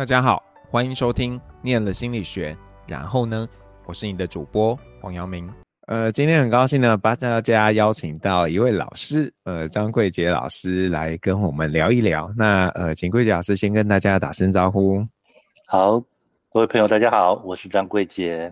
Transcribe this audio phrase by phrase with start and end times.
[0.00, 2.54] 大家好，欢迎收听《念了心理学》，
[2.88, 3.46] 然后呢，
[3.84, 5.46] 我是你的主播黄阳明。
[5.88, 12.32] 呃，今天很高兴呢，把大家邀请到一位老师，呃，张桂杰老师来跟我们聊一聊。
[12.34, 15.06] 那呃，请桂杰老师先跟大家打声招呼。
[15.66, 16.00] 好，
[16.50, 18.50] 各位朋友，大家好，我是张桂杰。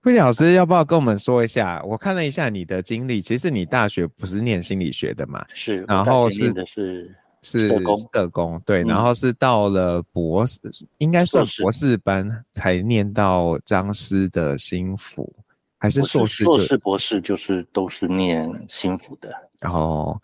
[0.00, 1.82] 桂杰老师，要不要跟我们说一下？
[1.84, 5.44] 我看了一下你的经历，其实你大学不是念心理学的嘛？
[5.48, 7.12] 是，然后是的是。
[7.44, 15.30] 是社工，对，然后是到了博士，嗯、应该算博士班才念到张师的心辅，
[15.78, 16.42] 还是硕士？
[16.42, 19.30] 硕士、博士就是都是念心辅的。
[19.60, 20.18] 然后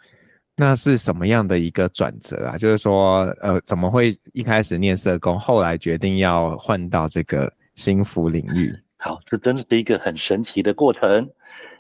[0.57, 2.57] 那是什么样的一个转折啊？
[2.57, 8.75] 就是说，呃，怎么会一开始念社工，后来决定要换到这个心辅领域？
[8.97, 11.29] 好，这真的是一个很神奇的过程，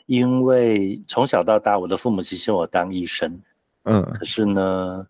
[0.04, 3.40] 因为从小到大，我的父母希望我当医生，
[3.84, 5.06] 嗯，可是呢。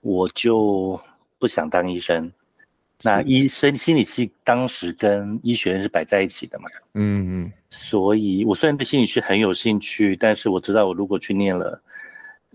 [0.00, 1.00] 我就
[1.38, 2.30] 不想当医生，
[3.02, 11.82] 那医生心理系当时跟医学院是摆在一起的嘛，嗯嗯，所以我虽然对心理学很有兴趣，但是我知道我如果去念了，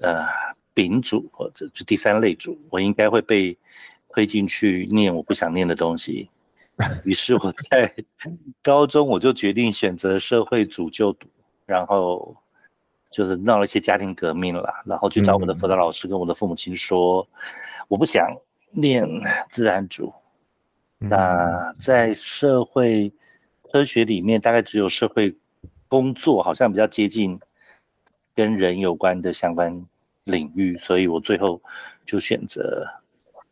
[0.01, 0.25] 呃，
[0.73, 3.57] 丙组或者就第三类组，我应该会被
[4.09, 6.29] 推进去念我不想念的东西，
[7.05, 7.93] 于是我在
[8.63, 11.27] 高中我就决定选择社会组就读，
[11.65, 12.35] 然后。
[13.15, 18.27] 就是闹了一些家庭革命了，然后去找我的辅导老师跟我的父母亲说，嗯、我不想
[18.71, 19.07] 念
[19.53, 20.13] 自然组。
[20.99, 23.09] 嗯、那在社会
[23.71, 25.33] 科学里面，大概只有社会
[25.87, 27.39] 工作好像比较接近
[28.33, 29.81] 跟人有关的相关
[30.25, 31.61] 领域，所以我最后
[32.05, 32.85] 就选择，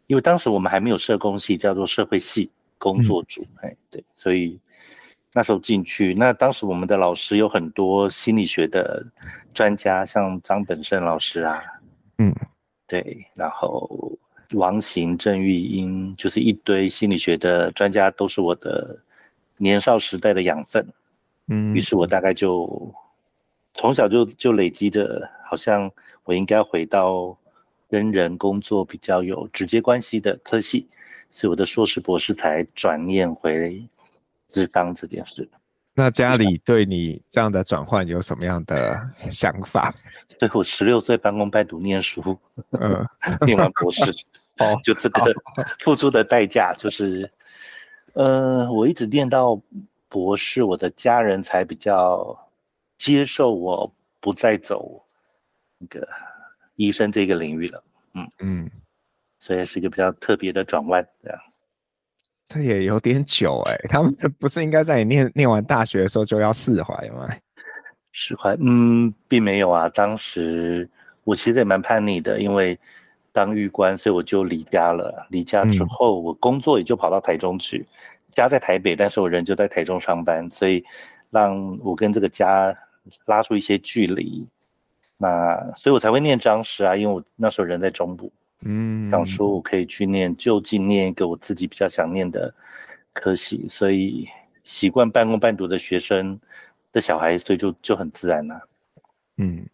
[0.07, 4.59] 因为当时我们还没有社工系，叫做社会系工作组，哎、嗯，对，所以。
[5.35, 9.03] 那时候进去，那当时我们的老师有很多心理学的
[9.51, 11.59] 专家，像张本胜老师啊，
[12.19, 12.31] 嗯，
[12.85, 14.11] 对，然后
[14.51, 18.95] 王行、郑玉英，就是一堆心理学的专家，都是我的
[19.57, 20.87] 年少时代的养分，
[21.47, 22.93] 嗯，于是我大概就
[23.73, 25.89] 从小就就累积着，好像
[26.25, 27.35] 我应该回到
[27.89, 30.87] 跟人工作比较有直接关系的科系，
[31.31, 33.83] 所以我的硕士、博士才转念回。
[34.53, 35.49] 咨商这件事，
[35.95, 39.93] 那家里对你这样的转换有什么样的想法？
[40.37, 42.37] 对，我十六岁半工半读念书，
[42.71, 43.03] 嗯，
[43.45, 44.11] 念完博士，
[44.59, 45.33] 哦， 就这个
[45.79, 47.29] 付出的代价就是，
[48.13, 49.59] 呃，我一直念到
[50.07, 52.37] 博士，我的家人才比较
[52.97, 55.03] 接受我不再走
[55.79, 56.07] 那个
[56.75, 58.31] 医生这个领域了，嗯。
[58.39, 58.71] 嗯，
[59.39, 61.39] 所以是一个比较特别的转弯，这样。
[62.45, 67.29] 这也有点久哎、欸，他们 不是应该在你念念完大学的时候就要释怀吗？
[68.11, 69.89] 释怀，嗯，并没有啊。
[69.89, 70.87] 当时
[71.23, 72.77] 我其实也蛮叛逆的，因为
[73.31, 75.25] 当狱官，所以我就离家了。
[75.29, 77.87] 离家之后，我工作也就跑到台中去，嗯、
[78.31, 80.83] 家在台北，但是我人就在台中上班，所以
[81.31, 82.71] 让我跟这个家
[83.25, 84.45] 拉出一些距离。
[85.17, 88.31] 那所以我才会念张师啊，因为我那时候人在中部。
[88.65, 92.53] 嗯，想说我可以去念，就近念一个我自己比较想念的
[93.11, 94.27] 科系，所以
[94.63, 96.39] 习惯半工半读的学生
[96.91, 98.61] 的小孩，所以就就很自然了、啊。
[99.37, 99.65] 嗯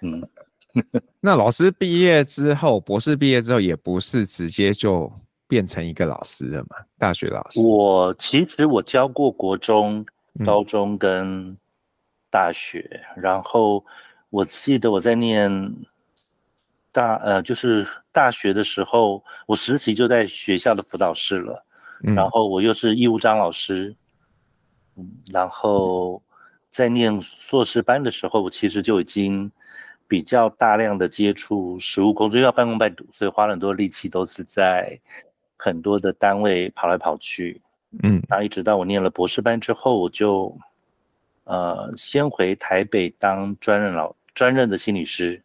[0.00, 0.28] 嗯，
[1.20, 5.12] 那老师毕业之后，博士毕业之后，也不是直接就
[5.46, 6.76] 变成一个老师了嘛？
[6.98, 10.04] 大学老师，我其实我教过国中、
[10.44, 11.56] 高中跟
[12.30, 12.84] 大学，
[13.16, 13.84] 嗯、然后
[14.30, 15.50] 我记得我在念。
[16.92, 21.64] 大呃，就是大学的时候，我实习就在学校的辅导室了，
[22.04, 23.96] 嗯、然后我又是义务张老师，
[24.96, 26.22] 嗯，然后
[26.68, 29.50] 在念硕士班的时候，我其实就已经
[30.06, 35.00] 比较大量的接触实务工作，要半工半读，所以花了很多力气都是在
[35.56, 37.58] 很多的单位跑来跑去，
[38.02, 40.54] 嗯，然后一直到我念了博士班之后，我就
[41.44, 45.42] 呃先回台北当专任老专任的心理师。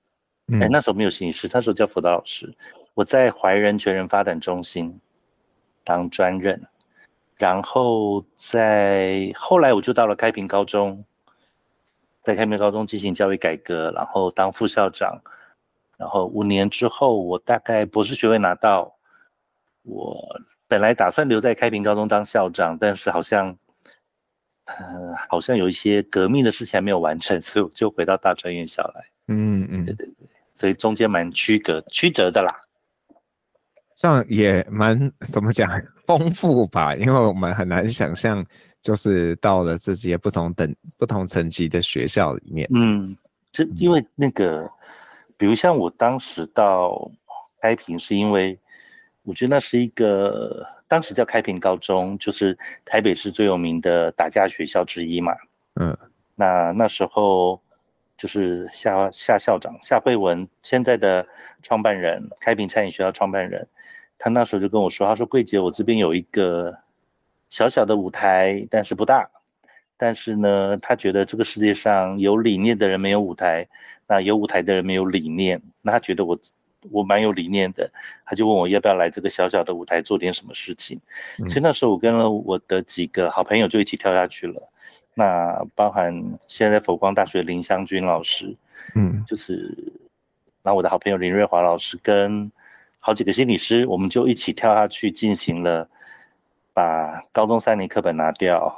[0.54, 2.54] 哎、欸，那时候没有心理师，那时候叫辅导老师。
[2.94, 5.00] 我在怀仁全人发展中心
[5.84, 6.62] 当专任，
[7.36, 11.04] 然后在后来我就到了开平高中，
[12.24, 15.22] 在开平高中进行教育改革，然后当副校长。
[15.98, 18.94] 然后五年之后，我大概博士学位拿到。
[19.90, 20.22] 我
[20.68, 23.58] 本来打算留在开平高中当校长，但是好像，
[24.66, 24.76] 呃，
[25.30, 29.06] 好像有一些革命的事情还没有完成，所以我就回到大专院校来。
[29.30, 30.28] 嗯嗯，对对对。
[30.58, 32.52] 所以中间蛮曲折曲折的啦，
[33.96, 35.00] 这样也蛮
[35.32, 35.70] 怎么讲
[36.08, 36.96] 丰富吧？
[36.96, 38.44] 因为我们很难想象，
[38.82, 42.68] 就是到了这些不同等不同层级的学校里面。
[42.74, 43.16] 嗯，
[43.52, 44.68] 这因为那个，
[45.38, 47.08] 比如像我当时到
[47.62, 48.60] 开平，是因为
[49.22, 55.34] 我觉得那是一个当时叫开平高中，就是台北市最有名的打架学校之一嘛。
[55.80, 55.96] 嗯，
[56.34, 57.62] 那那时候
[58.18, 61.26] 就是夏夏校长夏慧文，现在的
[61.62, 63.66] 创办人，开平餐饮学校创办人，
[64.18, 66.76] 他那时候就跟我说，他说桂姐，我这边有一个
[67.50, 69.30] 小小的舞台，但是不大，
[69.96, 73.68] 但是呢，他觉得这个世界上有理念的人没有舞台，
[74.08, 76.38] 那有舞台的人没有理念，那他觉得我。
[76.92, 77.92] 我蛮有理念的，
[78.24, 80.98] 他就问我要不要来这个小小的舞台做点什么事情，
[81.40, 84.70] 嗯、所以那时候我跟了我的几个好朋友就一起跳下去了。
[85.18, 86.14] 那包含
[86.48, 88.56] 现在，在佛光大学林湘君老师，
[88.94, 89.76] 嗯，就是，
[90.62, 92.52] 那我的好朋友林瑞华老师跟
[93.00, 95.90] 好几个心理师，我们就一起跳下去进行了，
[96.74, 98.72] 把高中三年课本拿掉，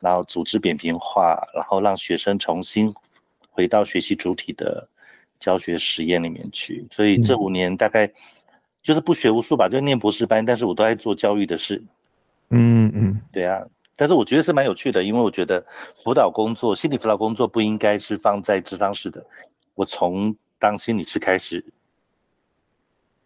[0.00, 2.94] 然后组织扁平化，然后让学生重新
[3.50, 4.86] 回到学习主体的。
[5.40, 8.10] 教学实验里面去，所以这五年大概
[8.82, 11.82] 就是不学无术吧，就念博士班，但是我都在做教育的事。
[12.48, 13.60] 嗯嗯，对啊，
[13.96, 15.64] 但是我觉得是蛮有趣的，因为我觉得
[16.02, 19.24] 辅导工作、心理辅导工作不应该是放在智商室的。
[19.74, 21.64] 我从当心理师开始，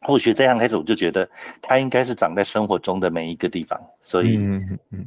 [0.01, 1.29] 或许这样开始，我就觉得
[1.61, 4.39] 它应该是长在生活中的每一个地方，所以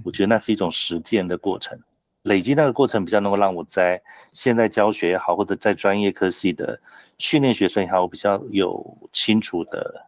[0.04, 1.80] 我觉得那是一种实践的过程。
[2.24, 4.00] 累积那个过程比较能够让我在
[4.32, 6.80] 现在教学也好，或者在专业科系的
[7.18, 10.06] 训练学生也好，我比较有清楚的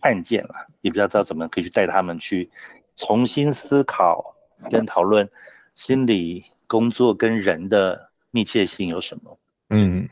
[0.00, 2.48] 看见了，也比较知道怎么可以去带他们去
[2.94, 4.36] 重新思考
[4.70, 5.28] 跟讨论
[5.74, 9.38] 心理工作跟人的密切性有什么。
[9.70, 10.08] 嗯，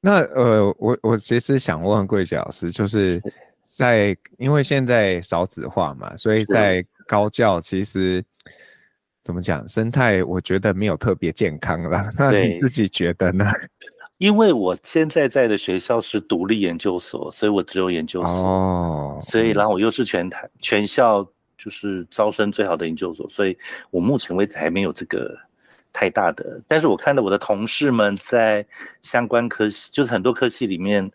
[0.00, 3.22] 那呃，我我其实想问贵姐老师，就是
[3.60, 8.24] 在因为现在少子化嘛，所以在高教其实。
[9.24, 9.66] 怎么讲？
[9.66, 12.12] 生态我觉得没有特别健康啦。
[12.14, 13.50] 那你自己觉得呢？
[14.18, 18.30] 因为我现在在的学校是独立研究所，所以我只有研究所。
[18.30, 19.18] 哦。
[19.22, 23.56] 所以，然后我又是全台全校就是招生最好的研究所，所以
[23.90, 25.36] 我目前为止还没有这个
[25.92, 26.60] 太大的。
[26.68, 28.66] 但是我看到我的同事们在
[29.02, 31.10] 相关科系，就是很多科系里面，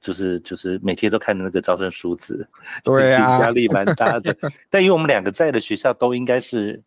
[0.00, 2.46] 就是就是每天都看那个招生数字，
[2.82, 4.36] 对啊，压力蛮大的。
[4.70, 6.82] 但因为我们两个在的学校都应该是。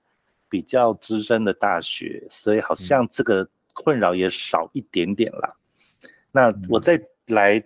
[0.48, 5.54] 比较资深的大学，所以好像这个困扰也少一点点啦。
[6.04, 7.62] 嗯、那我在来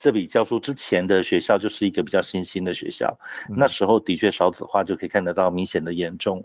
[0.00, 3.16] 这里教书之前的学校，就是一个比较新兴的学校，
[3.48, 6.42] 嗯、那时候的确少子化就可以看得到明显的严重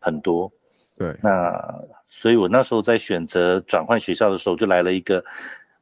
[0.00, 0.50] 很多。
[0.96, 1.52] 对，那
[2.08, 5.24] 所以我那时候在选择转换学校的时候，就来了一个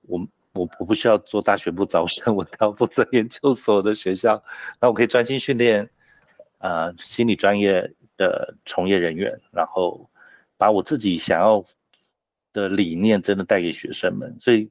[0.02, 0.20] 我
[0.52, 4.42] 我我不需要做大学部招生， 我要负责研究所的学校，
[4.80, 5.88] 那我可以专心训练
[6.58, 7.90] 呃心理专业。
[8.16, 10.06] 的从业人员，然后
[10.58, 11.64] 把我自己想要
[12.52, 14.68] 的理念真的带给学生们，所以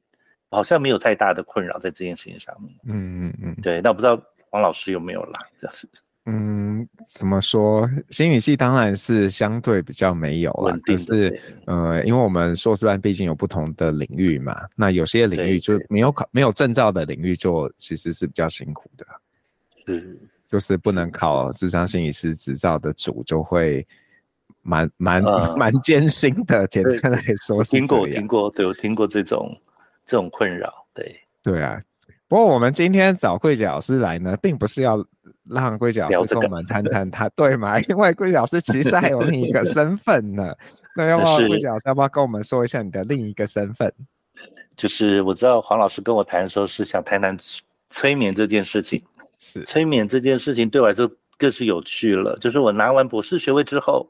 [0.50, 2.74] 好像没有太大的困扰在这件事情上面。
[2.84, 3.80] 嗯嗯嗯，对。
[3.80, 4.20] 那我不知道
[4.50, 5.40] 黄老师有没有啦？
[5.58, 5.88] 这样子。
[6.26, 7.88] 嗯，怎么说？
[8.10, 19.06] 心理系当然是相对比较没有了，可是呃，因为我们硕士班毕竟有不同的领域嘛，那有些领域就没有考没有证照的领域，就其实是比较辛苦的。
[19.86, 20.20] 是。
[20.46, 23.86] 就是不能考智商心理师执照的组，就会
[24.62, 25.22] 蛮蛮
[25.56, 26.66] 蛮艰辛的。
[26.66, 29.56] 简单来说是，听过听过，对，我听过这种
[30.10, 31.80] 这种困扰，对对啊。
[32.26, 35.04] 不过我们今天找桂姐老师来呢，并不是要
[35.48, 37.78] 让桂姐老师跟我们谈谈他，对吗？
[37.88, 40.52] 因为桂姐老师其实还有另一个身份呢。
[40.96, 43.92] 那要不要桂姐老师要不要跟我们说一下你的另一个身份？
[44.76, 47.36] 就是我知道黄老师跟我谈的时候是想谈谈
[47.88, 49.00] 催眠这件事情。
[49.38, 52.36] 是催眠这件事情对我来说更是有趣了。
[52.40, 54.08] 就是我拿完博士学位之后，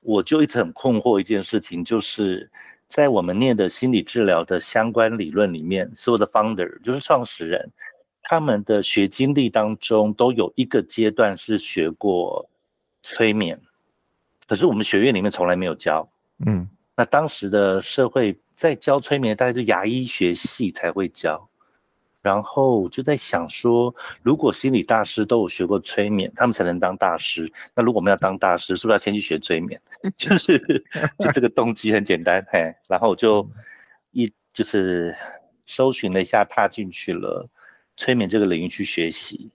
[0.00, 2.50] 我就一直很困惑一件事情，就是
[2.88, 7.70] 在我们念的心理治疗的相关理论里面，所有的 founder 就是创始人，
[8.22, 12.48] 他们的学经历当中都有一个阶段是学过
[13.02, 13.60] 催眠，
[14.46, 16.08] 可是我们学院里面从来没有教。
[16.46, 21.48] 嗯，那当时的社会在教催眠，大概是牙医学系才会教。
[22.26, 27.48] 然后我就在想说，如果心理大师都有学过催眠，他们才能当大师。
[27.72, 29.80] 那如果我们要当大师，是不是要先去学催眠？
[30.18, 30.58] 就是
[31.20, 32.74] 就这个动机很简单，嘿。
[32.88, 33.48] 然后我就
[34.10, 35.14] 一就是
[35.66, 37.48] 搜寻了一下，踏进去了
[37.96, 39.48] 催眠这个领域去学习。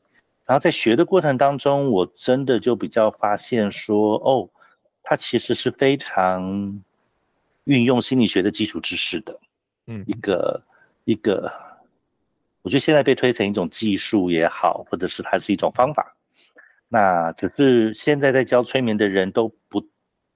[0.46, 4.48] 然后在学的过程当中，我真的就比较发现说，哦，
[5.04, 6.82] 它其实是非常
[7.66, 9.38] 运用心理学的基础知识的，
[9.88, 10.64] 嗯，一个
[11.04, 11.52] 一个。
[12.64, 16.16] 我觉得现在被推成一种技术也好，或者是它是一种方法，
[16.88, 19.84] 那可是现在在教催眠的人都不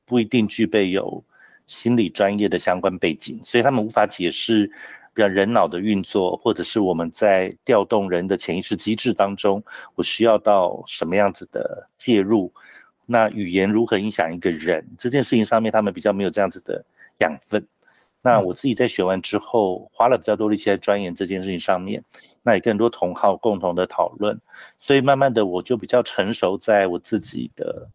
[0.05, 1.23] 不一定具备有
[1.67, 4.65] 心理专业的相关背景，所以他们无法解释
[5.13, 9.63] 比较人脑的运作，或者是我们在调动人的潜意识机制当中，
[9.95, 12.51] 我需要到什么样子的介入？
[13.05, 16.83] 那语言如何影响一个人这件事情上面，他们比较没有这样子的
[17.19, 17.63] 养分。
[18.25, 22.03] 那我自己在学完之后，花了比较多力气在钻研这件事情上面，
[22.43, 24.35] 那也更多同好共同的讨论，
[24.77, 27.87] 所以慢慢的我就比较成熟在我自己的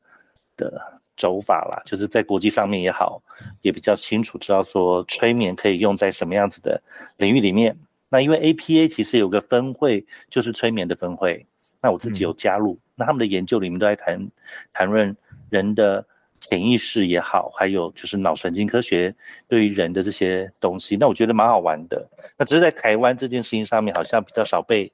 [0.57, 1.01] 的。
[1.17, 3.23] 走法啦，就是在国际上面也好，
[3.61, 6.83] 也比较清楚知道说催眠可以用在什么样子的
[7.19, 7.77] 领域里面。
[8.09, 11.45] 那因为 APA 其实有个分会，就是催眠的分会，
[11.83, 12.73] 那我自己有加入。
[12.73, 14.31] 嗯、那他们的研究里面都在谈
[14.73, 15.15] 谈论
[15.51, 16.07] 人的
[16.41, 19.15] 潜意识也好，还有就是脑神经科学
[19.47, 20.97] 对于人的这些东西。
[20.97, 22.09] 那我觉得蛮好玩的。
[22.37, 24.93] 那只是在台湾这件事情上面，好像比较少被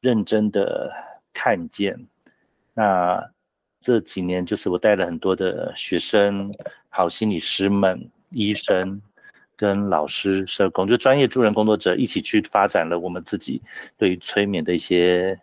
[0.00, 0.90] 认真的
[1.32, 2.06] 看见。
[2.74, 3.30] 那。
[3.84, 6.54] 这几年，就是我带了很多的学生，
[6.88, 9.02] 好心理师们、医生
[9.56, 13.60] 跟老师、社工，就专业助人工作者一起去发展了我们自己
[13.98, 15.36] 对于催眠的一些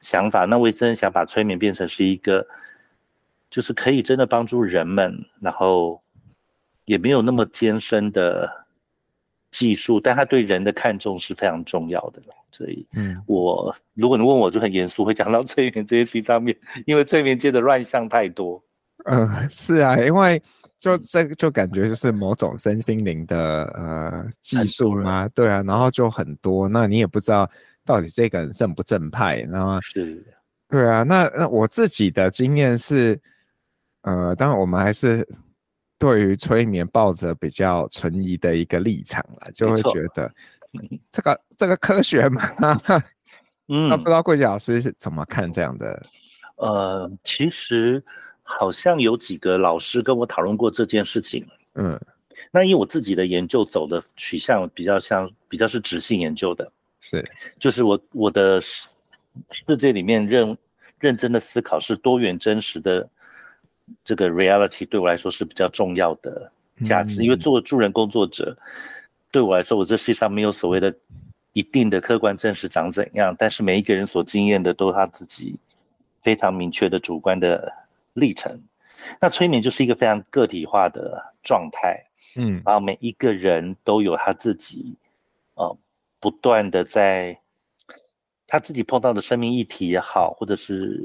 [0.00, 0.44] 想法。
[0.44, 2.46] 那我也真的想把催眠变成是一个，
[3.52, 6.00] 就是可以真的帮助人们，然后
[6.86, 8.50] 也没有那么艰深的
[9.50, 12.22] 技术，但他对人的看重是非常重要的。
[12.50, 16.56] 所以，嗯，我如果你问我，就很严肃会讲到催眠这些事上面，
[16.86, 18.62] 因为催眠界的乱象太多。
[19.04, 20.42] 嗯，是啊，因为
[20.78, 27.50] 就这个就感觉就是某种身心灵的呃技术啊，对啊，然后就很多，那你也不知道
[27.84, 30.24] 到底这个人正不正派，然后是，
[30.70, 33.20] 对啊，那那我自己的经验是，
[34.02, 35.26] 呃，当然我们还是
[35.98, 40.32] 对于催眠抱着比较存疑的一个立场了，就会觉得。
[41.10, 42.50] 这个这个科学嘛，
[43.68, 46.02] 嗯， 那不知道桂杰老师是怎么看这样的？
[46.56, 48.02] 呃，其实
[48.42, 51.46] 好像有几个老师跟我讨论过这件事情。
[51.74, 52.00] 嗯，
[52.50, 57.22] 那以我自己的研究走的取向比较像，比较是直性研究的，是，
[57.60, 60.56] 就是我我的世界里面认
[60.98, 63.06] 认真的思考是多元真实的
[64.04, 66.50] 这个 reality 对我来说是比较重要的
[66.84, 68.56] 价值，嗯，因为做助人工作者。
[69.30, 70.94] 对我来说，我这世界上没有所谓的
[71.54, 75.56] 一定的客观真实长怎样，但是每一个人所经验的都是他自己
[76.22, 77.72] 非常明确的主观的
[78.12, 78.60] 历程。
[79.20, 82.04] 那催眠就是一个非常个体化的状态，
[82.36, 84.94] 嗯，然后每一个人都有他自己，
[85.54, 85.76] 呃，
[86.20, 87.38] 不断的在
[88.46, 91.02] 他自己碰到的生命议题也好，或者是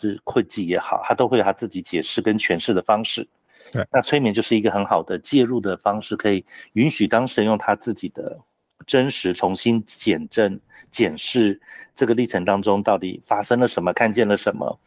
[0.00, 3.26] 是困境也好，他都会有他自己解释跟诠释的方式。
[3.72, 8.38] 对，那催眠就是一个很好的介入的方式，可以允许当事人用他自己的
[8.86, 10.60] 真实重新检证、
[10.90, 11.58] 检视
[11.94, 14.78] 这个历程当中到底发生了什么，看见了什么。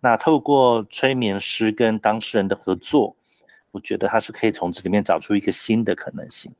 [0.00, 3.14] 那透过催眠师跟当事人的合作，
[3.70, 6.52] 我觉得他是可以从这里面找出一个新的可能性。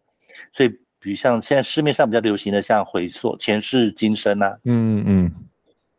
[0.52, 5.32] 所以，比如像现在市面上比较流行的，像回溯前世今生啊，嗯嗯。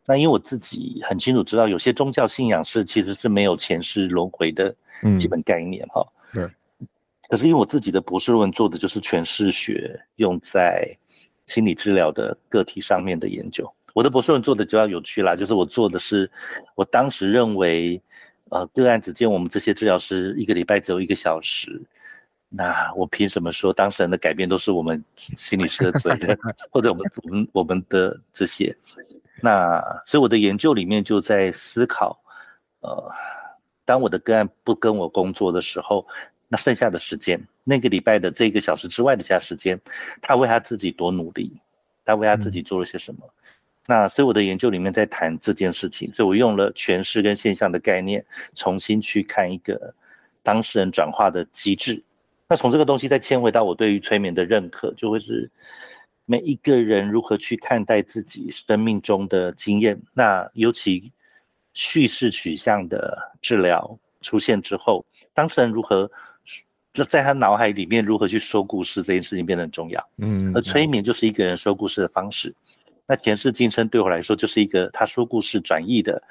[0.06, 4.74] 那因为我自己很清楚知道，有些宗教信仰是其实是没有前世轮回的。
[5.18, 6.48] 基本概念哈，对。
[7.28, 10.96] 可是因为我自己的博士论文做的就是诠释学用在
[11.48, 16.30] 心理治疗的个体上面的研究，我的博士论文做的就要有趣啦，就是我做的是，
[16.76, 18.00] 我当时认为，
[18.50, 21.82] 呃，个案只见我们这些治疗师一个礼拜只有一个小时，
[22.54, 26.38] 那我凭什么说当事人的改变都是我们心理师的责 任，
[26.70, 28.76] 或者我们我们我们的这些？
[29.42, 32.22] 那所以我的研究里面就在思考，
[32.82, 33.12] 呃。
[33.84, 36.08] 当我的个案不跟我工作的时候，
[36.48, 39.78] 那剩下的时间，那个礼拜的这个小时之外的其他时间，
[40.22, 41.52] 他为他自己多努力，
[42.06, 43.20] 他为他自己做了些什么？
[43.26, 43.32] 嗯、
[43.88, 49.94] 那所以我的研究里面在谈这件事情，所以我用了诠释跟现象的概念，重新去看一个
[50.42, 52.02] 当事人转化的机制。
[52.52, 55.50] 那从这个东西再牵回到我对于催眠的认可，就会是
[56.26, 61.10] 每一个人如何去看待自己生命中的经验，那尤其。
[61.74, 66.12] 叙事取向的治疗出现之后，当事人如何
[66.92, 70.10] 就在他脑海里面如何去说故事这件事情变得很重要。
[70.18, 72.54] 嗯，而催眠就是一个人说故事的方式。
[73.08, 76.22] 那前世今生对我来说就是一个他说故事转译的，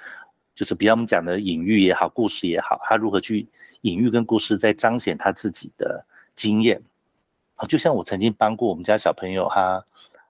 [0.55, 3.49] 就是比较我们讲的隐喻也好，故事也好，他如何去
[3.81, 6.05] 隐喻跟故事在彰显他自己的
[6.41, 6.81] 经验。
[7.55, 9.85] 好，就像我曾经帮过我们家小朋友，他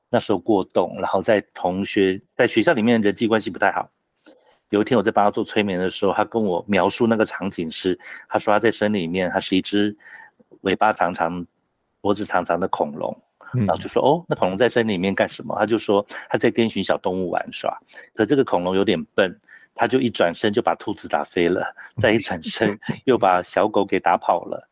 [0.09, 3.89] 那时候过动，然后在同学在学校里面人际关系不太好。
[4.71, 7.97] 有一天我在帮他做催眠的时候，他跟我描述那个场景是，
[8.29, 9.97] 他说他在森林里面，他是一只
[10.63, 11.47] 尾巴长长、
[12.01, 13.17] 脖子长长的恐龙，
[13.53, 15.55] 然后就说哦，那恐龙在森林里面干什么？
[15.59, 17.77] 他就说他在跟一群小动物玩耍，
[18.15, 19.33] 可这个恐龙有点笨，
[19.75, 21.65] 他就一转身就把兔子打飞了，
[22.01, 24.69] 再一转身 又把小狗给打跑了，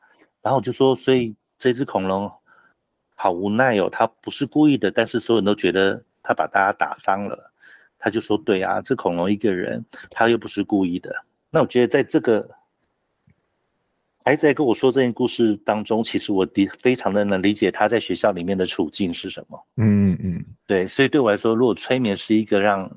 [0.48, 2.32] 然后我就说，所以这只恐龙
[3.14, 7.52] 好无奈哦，他不是故意的，但是所有人都觉得他把大家打伤了。
[7.98, 11.14] 他就说：“对啊，这恐龙一个人，他又不是故意的。”
[11.52, 12.48] 那我觉得在这个
[14.24, 19.66] 孩子在跟我说这件故事当中，其实我的非常的能理解他在学校里面的处境是什么。
[19.76, 22.90] 嗯嗯嗯，对，所以对我来说，如果催眠是一个让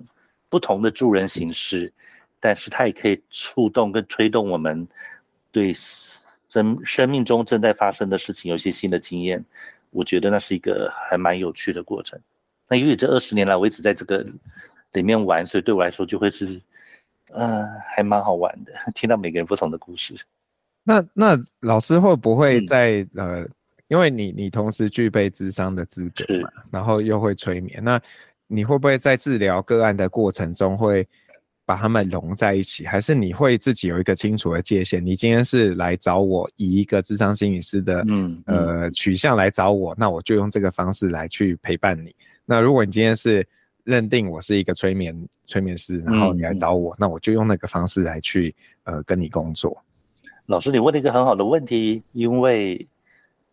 [0.48, 1.92] 不同的助人形式，
[2.40, 4.88] 但是它也可以触动跟推动我们
[5.52, 5.74] 对
[6.52, 9.44] 生生命中正在发生的事情有些新的经验，
[9.90, 12.20] 我觉得那是一个还蛮有趣的过程。
[12.68, 14.26] 那由于这二十年来我一直在这个
[14.94, 16.62] 里面玩，所以对我来说就会是，
[17.32, 20.16] 呃，还蛮好玩的，听到每个人不同的故事。
[20.84, 23.48] 那那老师会不会在、嗯、呃，
[23.88, 28.02] 因为你你同时具备智商的资格嘛，然后又会催眠，那
[28.48, 31.08] 你会不会在治疗个案的过程中会
[31.72, 35.02] 把他们融在一起，还是你会自己有一个清楚的界限？
[35.06, 42.14] 你今天是来找我，以一个智商心理师的嗯，嗯呃取向来找我，那我就用这个方式来去陪伴你。
[42.46, 43.48] 那如果你今天是
[43.86, 49.82] 认定我是一个催眠催眠师，然后你来找我，嗯、那我就用那个方式来去呃跟你工作。
[50.48, 52.86] 老师，你问了一个很好的问题，因为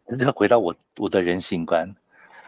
[0.09, 1.89] 这 要回到我我的人性观。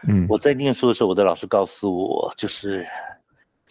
[0.05, 2.85] 嗯，我在念书的时候，我的老师告诉我，就是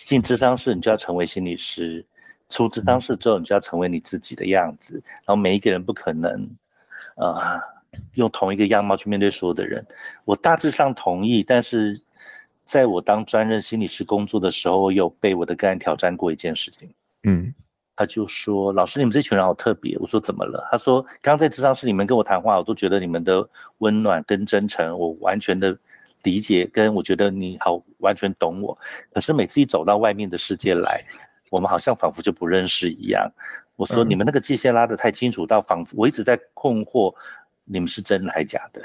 [0.05, 2.05] 进智商室，你就要成为心理师；
[2.49, 4.97] 出智商室之后，你就要成为你自己的样子。
[4.97, 6.49] 嗯、然后每一个人不可能，
[7.17, 7.61] 呃，
[8.15, 9.85] 用同一个样貌去面对所有的人。
[10.25, 12.01] 我大致上同意，但是
[12.65, 16.93] 在我当专任心理师工作的时候，我有被我的个案挑战过一件事情。
[17.25, 17.55] 嗯。
[17.97, 25.77] 他就说：“老师，你们这群人好特别。”我说：“怎么了？”他说：“刚刚在智商室里面跟我谈话，我都觉得你们的温暖跟真诚，我完全的
[26.23, 28.77] 理解，跟我觉得你好完全懂我。
[29.13, 31.05] 可是每次一走到外面的世界来，
[31.51, 33.31] 我们好像仿佛就不认识一样。”
[33.77, 37.15] 我说：“你们那个界限拉得太清楚，到仿佛我一直在困惑，
[37.65, 38.83] 你们是真的还是假的？”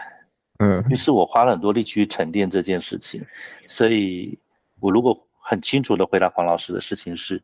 [0.60, 0.84] 嗯。
[0.89, 3.25] 于是我花了很多力气去沉淀这件事情。
[3.68, 4.38] 所以，
[4.80, 7.42] 我如果很清楚的回答黄老师的事情是。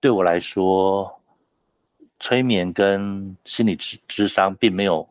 [0.00, 1.20] 对我来说，
[2.18, 5.08] 催眠跟心理智智商并没有，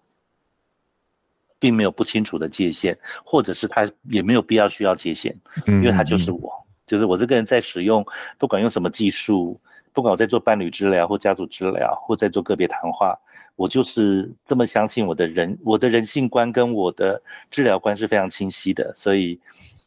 [1.62, 5.34] 并没有不清楚的界限，或者是他也没有必要需要界限，
[5.68, 6.52] 因为他就是我，
[6.86, 8.04] 就是我这个人在使用，
[8.40, 9.62] 不管用什么技术，
[9.94, 13.16] 不管我在做伴侣治疗或家族治疗，或在做个别谈话，
[13.56, 17.22] 我就是这么相信我的人，我的人性观跟我的
[17.52, 19.40] 治疗观是非常清晰的，所以。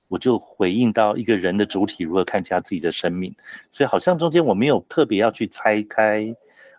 [0.06, 3.34] 我就回应到一个人的主体如何看见他自己的生命，
[3.70, 6.32] 所以好像中间我没有特别要去拆开，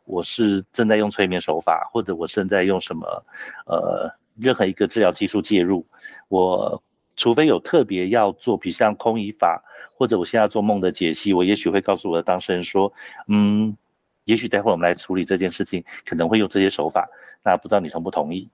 [0.05, 3.25] 我是正在用催眠手法，或者我正在用什么，
[3.65, 5.85] 呃，任何一个治疗技术介入。
[6.27, 6.81] 我
[7.15, 12.91] 除非有特别要做，比如像空椅法，或者我现在做梦的解析，我也许会告诉我的当事人说，
[13.27, 13.75] 嗯，
[14.25, 17.07] 也许待会儿我们来处理这件事情，可能会用这些手法，
[17.43, 18.49] 那不知道你同不同意？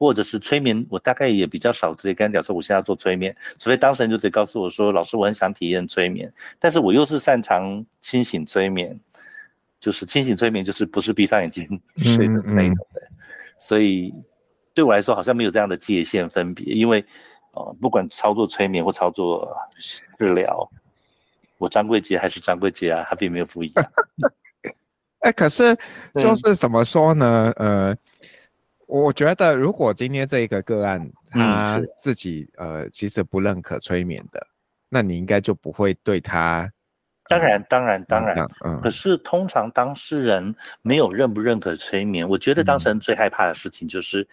[0.00, 8.96] 或者是催眠，我大概也比较少直接跟他讲说我现在要做催眠，除非当事人就直接告诉我说，老师我很想体验催眠，但是我又是擅长清醒催眠，
[9.80, 13.16] 就是清醒催眠就是不是闭上眼睛睡的那种的，嗯嗯，
[13.58, 14.14] 所以
[14.78, 17.04] 对我来说好像没有这样的界限分别，因为
[17.50, 19.52] 呃不管操作催眠或操作
[20.16, 20.70] 治疗，
[21.58, 23.92] 我张桂杰还是张桂杰啊，他并没有不一样。
[25.22, 25.76] 哎、欸，可是
[26.14, 27.52] 就是怎么说呢？
[27.56, 27.96] 呃。
[28.86, 34.46] 我觉得，如果今天这一个个案他自己、嗯、呃其实不认可催眠的，
[34.88, 36.66] 那你应该就不会对他。
[37.28, 38.38] 当然，当然，当然。
[38.64, 38.80] 嗯。
[38.80, 44.26] 可是通常当事人没有认不认可催眠，我觉得当事人最害怕的事情就是，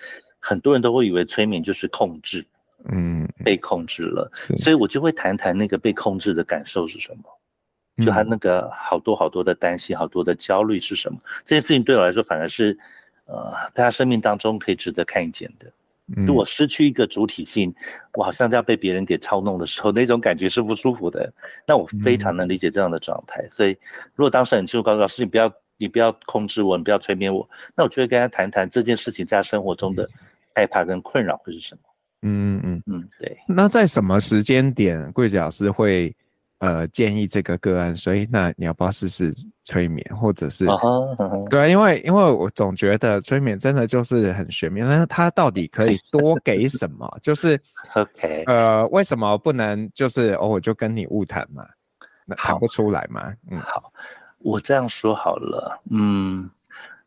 [0.48, 2.46] 很多人都会以为催眠就是控制，
[2.92, 4.32] 嗯，被控制了。
[4.58, 11.18] 所以我就会谈谈那个被控制的感受是什么，就他那个好多好多的担心、好多的焦虑是什么。
[11.44, 12.78] 这件事情对我来说反而是。
[13.28, 15.66] 呃，在他生命当中可以值得看见的。
[16.28, 17.76] 如果失去一个主体性，嗯、
[18.14, 21.34] 我好像要被别人给操弄的时候，那种感觉是不舒服的。
[21.66, 23.42] 那我非常能理解这样的状态。
[23.42, 23.76] 嗯、所以，
[24.14, 30.08] 如果当时很清楚告诉老师，你不要，你不要控制我，你不要催眠我，那我就会跟他谈谈这件事情在他生活中的
[30.56, 31.82] 害怕跟困扰会是什么。
[32.24, 33.38] 嗯嗯嗯，对。
[33.48, 36.12] 那在什么时间点，柜子老师会？
[36.60, 39.32] 呃，建议这个个案，所以那你要不要试试
[39.66, 41.50] 催眠，或者是，uh -huh, uh -huh.
[41.50, 47.06] 对啊，因为因为我总觉得催眠真的就是很玄妙，但是它到底可以多给什么？
[47.22, 47.62] 就是
[47.94, 51.68] ，OK，呃，为什么不能就是哦，我就跟你晤谈嘛，
[52.38, 53.34] 谈不出来嘛？
[53.52, 53.92] 嗯，好，
[54.40, 56.50] 我这样说好了，嗯，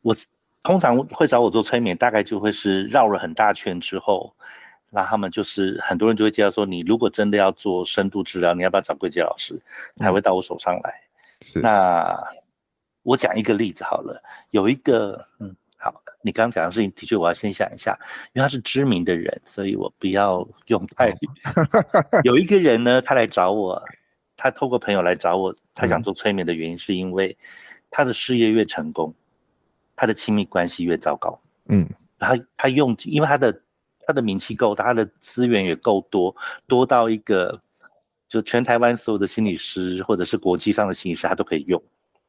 [0.03, 0.15] 我
[0.63, 4.35] 通常会找我做催眠，大概就会是绕了很大圈之后。
[4.91, 9.61] 那他们就是很多人就会介绍说，你如果真的要做深度治疗，你要不要找桂杰老师
[9.97, 10.95] 才会到我手上来？
[11.43, 11.61] 是。
[11.61, 12.19] 那
[13.03, 17.99] 我讲一个例子好了，有一个嗯，好，你刚刚讲的事情的确，我要先想一下，
[18.33, 21.15] 因为他是知名的人，所以我不要用太。
[22.25, 23.83] 有一个人呢，他来找我，
[24.39, 27.37] 他透过朋友来找我，他想做催眠的原因是因为
[27.91, 29.15] 他的事业越成功，
[29.99, 31.39] 他的亲密关系越糟糕。
[31.67, 31.87] 嗯，
[32.19, 33.63] 他他用，因为他的
[34.07, 36.35] 他的名气够大，他的资源也够多，
[36.67, 37.61] 多到一个
[38.29, 41.83] 就全台湾所有的心理师或者是国际上的心理师，他都可以用。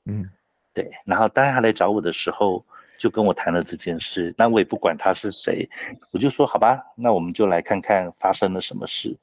[0.05, 0.29] 嗯。
[0.71, 2.63] 对，然后当他来找我的时候，
[2.97, 4.33] 就跟我谈了这件事。
[4.37, 5.67] 那我也不管他是谁，
[6.11, 9.17] 我就说好吧，那我们就来看看发生了什么事。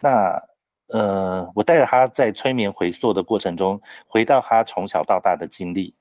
[0.00, 0.40] 那
[0.86, 5.92] 呃，我带着他在催眠回溯的过程中，回到他从小到大的经历。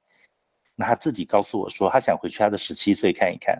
[0.75, 3.57] 那他自己告诉我说，他想回去他的十七岁看一看。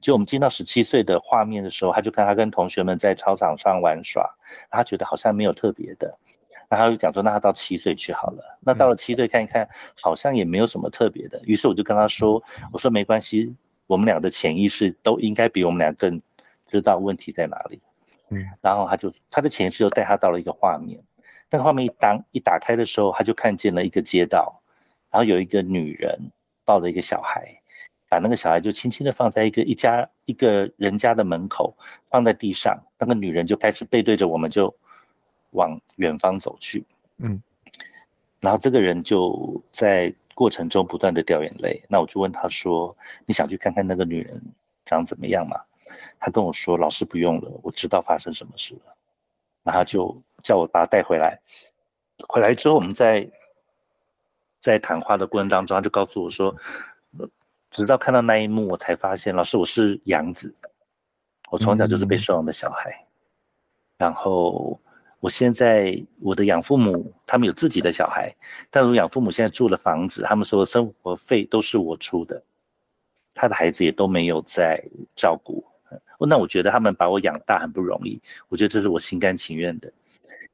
[0.00, 4.28] 就我们进到十七岁的画面的时候，他就看他跟同学们在操场上玩耍，
[4.70, 6.18] 他觉得好像没有特别的。
[6.68, 8.58] 然后他就讲说，那他到七岁去好了。
[8.60, 9.68] 那到了七岁看一看，
[10.00, 11.40] 好像也没有什么特别的。
[11.44, 13.54] 于是我就跟他说：“我说没关系，
[13.86, 16.20] 我们俩的潜意识都应该比我们俩更
[16.66, 17.80] 知道问题在哪里。”
[18.30, 18.42] 嗯。
[18.62, 20.98] 然后他就他的潜意识就带他到了一个画面。
[21.50, 24.60] 那个画面一当一打开的时候，他就看见了一个街道，
[25.10, 26.18] 然后有一个女人
[26.64, 27.48] 抱着一个小孩，
[28.08, 31.76] 把那个小孩就轻轻的放在一个一家一个人家的门口，
[32.08, 32.78] 放在地上。
[32.98, 34.74] 那个女人就开始背对着我们就。
[35.54, 36.84] 往远方走去，
[37.18, 37.40] 嗯，
[38.40, 41.80] 然后这个人就在过程中不断的掉眼泪。
[41.88, 42.92] 那我就问他说
[43.24, 44.42] ：“你想去看看那个女人
[44.84, 45.56] 长怎么样吗？”
[46.18, 48.96] 他跟我说：“老师不用了，我知道发生什么事了。”
[49.62, 51.38] 然后他就叫我把他带回来。
[52.28, 53.24] 回来之后，我们在
[54.64, 56.56] 在谈话的过程当中，他就告诉我说
[57.70, 60.54] ：“直到看到那一幕，我才发现，老师，我是养子，
[61.50, 63.04] 我从小就是被收养的小孩，嗯、
[63.98, 64.80] 然后。”
[65.20, 68.30] 我现在我的养父母他们有自己的小孩，
[68.70, 72.42] 但是我养父母现在住了房子，他们说生活费都是我出的，
[73.32, 74.78] 他的孩子也都没有在
[75.16, 75.64] 照顾，
[76.18, 79.90] 那我觉得他们把我养大很不容易，我觉得这是我心甘情愿的。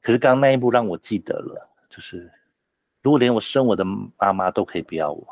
[0.01, 2.31] 可是刚刚那一幕让我记得了，就是
[3.03, 3.85] 如果连我生我的
[4.19, 5.27] 妈妈都可以不要我。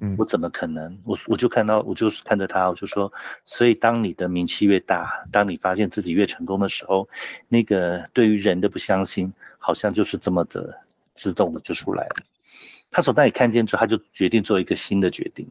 [0.00, 0.96] 嗯，我怎么可能？
[1.04, 3.12] 我我就看到，我就是看着他，我就说，
[3.44, 7.08] 所以当你的名气越大，当你发现自己越成功的时候，
[7.48, 10.72] 那个对于人的不相信，好像就是这么的
[11.14, 12.16] 自动的就出来了。
[12.90, 15.44] 他从那里看见之后，他就决定做一个新的决定。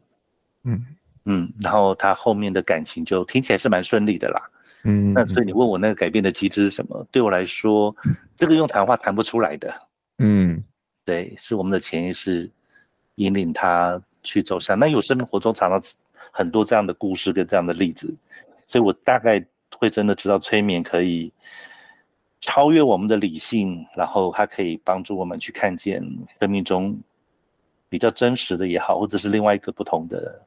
[0.64, 0.86] 嗯
[1.26, 4.42] 嗯，然后他后面的感情就听起来是蛮顺利的啦。
[4.84, 7.06] 嗯，那所以你问我那个改变的机制是什么？
[7.12, 7.94] 对我来说，
[8.34, 9.72] 这个用谈话谈不出来的。
[10.20, 10.64] 嗯，
[11.08, 12.50] 对，是我们的潜意识
[13.14, 14.00] 引领他。
[14.24, 15.80] 去走向，那有生活中常常
[16.30, 18.12] 很多这样的故事跟这样的例子，
[18.66, 19.42] 所以我大概
[19.78, 21.32] 会真的知道催眠可以
[22.40, 26.02] 超越我们的理性，然后它可以帮助我们去看见
[26.38, 26.98] 生命中
[27.88, 30.42] 比较真实的也好，或者是另外一个不同的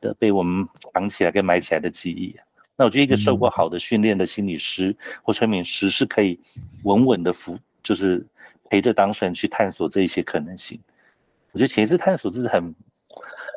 [0.00, 2.34] 的被我们藏起来跟埋起来的记忆。
[2.76, 6.40] 那我觉得一个受过好的训练的心理师或催眠师是可以
[6.82, 8.26] 稳稳的扶，就是
[8.72, 10.80] 陪着当事人去探索这一些可能性。
[11.50, 12.74] 我觉得潜意识探索真是很。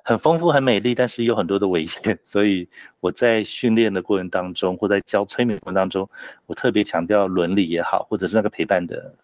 [0.08, 2.20] 很丰富、很美丽，但是有很多的危险。
[2.24, 6.08] 所以我在训练的过程当中，或在教催眠过程当中，
[6.46, 9.16] 我特别强调伦理也好，或者是那个陪伴的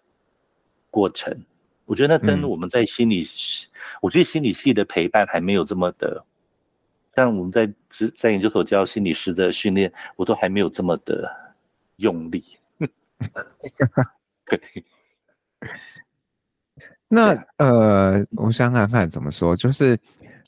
[0.89, 1.39] 过程。
[1.85, 3.69] 我觉得那跟我们在心理，嗯、
[4.01, 6.25] 我觉得心理系的陪伴还没有这么的，
[7.13, 7.71] 像我们在
[8.17, 11.29] 在研究所教心理师的训练，我都还没有这么的
[11.97, 12.43] 用力。
[14.45, 14.59] 对。
[17.07, 19.97] 那呃，我想看看怎么说，就是。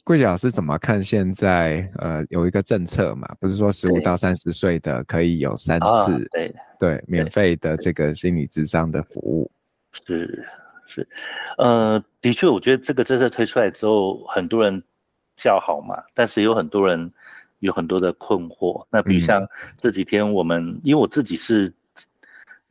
[0.05, 1.89] 桂姐老师怎么看现在？
[1.95, 9.49] 呃，有一个政策嘛，不是说十五到三十岁的可以有三次对、哦、对免费的这个心理智商的服务。
[10.05, 10.45] 是
[10.85, 11.07] 是，
[11.57, 14.83] 呃，的确，我觉得这个政策推出来之后，很多人
[15.37, 17.09] 叫好嘛，但是有很多人
[17.59, 18.85] 有很多的困惑。
[18.91, 19.41] 那比如像
[19.77, 21.73] 这几天我们，嗯、因为我自己是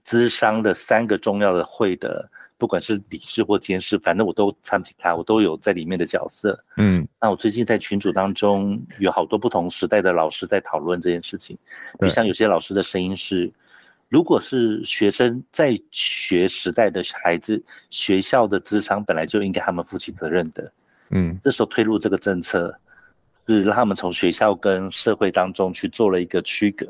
[0.06, 2.30] 咨商的三个重要的会的。
[2.58, 6.56] 不管是理事或监事，反正我都参加，我都有在里面的角色。
[6.76, 11.58] 嗯，那我最近在群组当中有好多不同时代的老师在讨论这件事情。
[11.98, 13.52] 比像有些老师的声音是，
[14.08, 17.60] 如果是学生在学时代的孩子，
[17.90, 20.72] 学校的资商本来就应该他们负起责任的。
[21.10, 22.72] 嗯，这时候推入这个政策，
[23.44, 26.86] 是让他们从学校跟社会当中去做了一个区隔。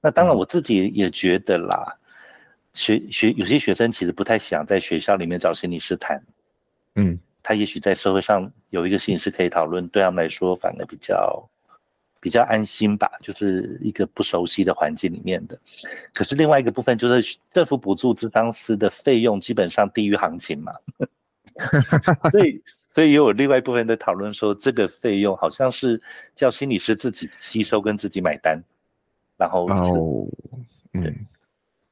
[0.00, 1.92] 那当然我自己也觉得啦。
[2.72, 6.22] 学学有些学生其实不太想在学校里面找心理师谈，
[6.94, 11.48] 嗯，他也许在社会上有一个心理师可以讨论，对他们来说反而比较
[12.20, 15.58] 比较安心吧，就是一个不熟悉的环境里面的。
[16.14, 20.72] 可是另外一个部分就是政府补助咨商师的费用基本上低于行情嘛，
[22.30, 26.00] 所以所以也有另外一部分在讨论说，这个费用好像是
[26.34, 28.62] 叫心理师自己吸收跟自己买单，
[29.36, 30.26] 然后哦，
[30.92, 31.26] 嗯，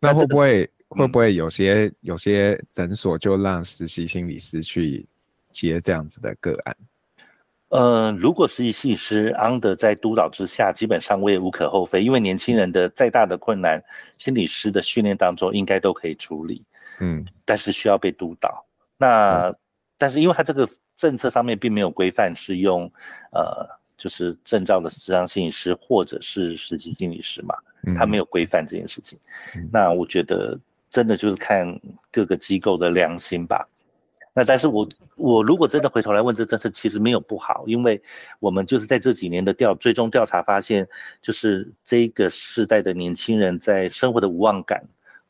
[0.01, 5.07] 那会不会会不会有些有些诊所就让实习心理师去
[5.51, 6.77] 接这样子的个案？
[7.69, 13.81] 呃，如果实习心理师 under 在督导之下，基本上我也无可厚非，因为年轻人的再大的困难，
[14.19, 16.65] 心理师的训练当中应该都可以处理。
[16.99, 18.67] 嗯，但是需要被督导。
[18.99, 19.57] 那、嗯、
[19.97, 22.91] 但是因为他这个政策上面并没有规范是用
[23.31, 23.65] 呃，
[23.97, 27.55] 就是证照的咨商心理师或者是实习心理师嘛，
[27.97, 29.19] 他没有规范这件事情。
[29.57, 31.67] 嗯、那我觉得真的就是看
[32.11, 33.67] 各个机构的良心吧。
[34.33, 38.01] 那但是我我如果真的回头来问这政策，其实没有不好，因为
[38.39, 40.87] 我们就是在这几年的调追踪调查发现，
[41.21, 44.81] 就是这个世代的年轻人在生活的无望感，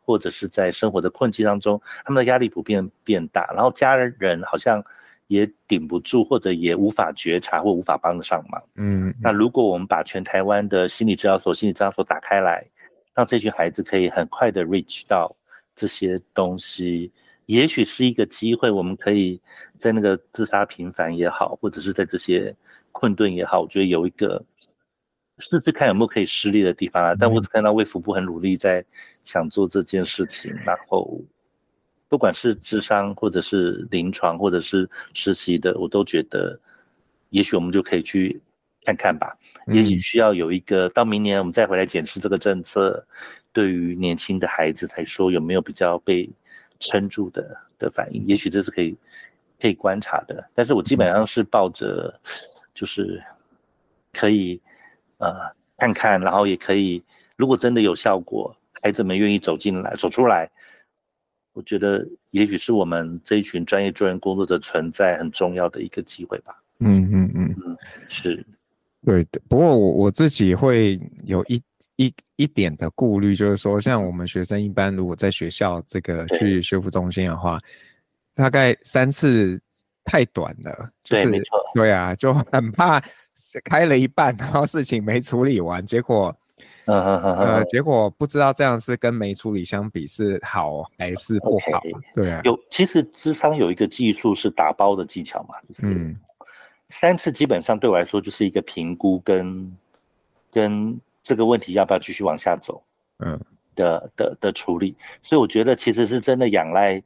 [0.04, 4.84] 或者是在生活的困境当中，他们的压力普遍变大，然后家人好像
[5.30, 8.60] 也顶不住，或者也无法觉察或无法帮得上忙。
[8.74, 12.66] 嗯，那如果我们把全台湾的心理治疗所、心理治疗所打开来，
[13.14, 15.32] 让这群孩子可以很快的 reach 到
[15.72, 17.12] 这些东西。
[17.46, 19.40] 也许是一个机会，我们可以
[19.78, 22.52] 在那个自杀频繁也好，或者是在这些
[22.90, 24.44] 困顿也好，我觉得有一个
[25.38, 27.14] 试试看有没有可以施力的地方啊。
[27.16, 28.84] 但我只看到卫福部很努力在
[29.22, 31.20] 想做这件事情，然后
[32.10, 36.60] 不管是智商或者是临床或者是实习的，我都觉得
[37.30, 38.38] 也许我们就可以去
[38.84, 39.34] 看看吧。
[39.68, 43.02] 也许需要有一个到明年我们再回来检视这个政策，
[43.50, 46.28] 对于年轻的孩子来说有没有比较被。
[46.82, 48.96] 撑住的的反应，也许这是可以
[49.60, 52.18] 可以观察的，但是我基本上是抱着，
[52.72, 53.22] 就是
[54.14, 54.58] 可以
[55.18, 55.30] 呃
[55.76, 57.04] 看看，然后也可以，
[57.36, 60.50] 如果真的有效果，孩子们愿意走进来走出来，
[61.52, 66.54] 我觉得也许是我们这一群专业助人工作者存在很重要的一个机会吧。
[66.78, 67.76] 嗯嗯嗯嗯，
[68.08, 68.44] 是，
[69.04, 69.40] 对的。
[69.48, 71.62] 不过我我自己会有一。
[71.96, 77.60] 一一点的顾虑就是说，像我们学生一般，如果在学校这个去修复中心的话，
[78.34, 79.60] 大概三次
[80.02, 80.90] 太短了。
[81.02, 81.58] 就是、对，没错。
[81.74, 82.98] 对啊，就很怕
[83.64, 86.34] 开了一半，然后事情没处理完，结果，
[86.86, 91.80] 嗯嗯嗯呃，结果不知道这样是跟没处理相比是好还是不好。
[91.80, 92.00] Okay.
[92.14, 96.16] 对啊，有其实智商有一个技术是打包的技巧嘛，就是、嗯，
[96.90, 99.76] 三次基本上对我来说就是一个评估跟
[100.50, 101.00] 跟。
[101.22, 102.82] 这个问题要不要继续往下走？
[103.18, 103.38] 嗯，
[103.76, 107.00] 的的的处理，所以我觉得其实是真的仰赖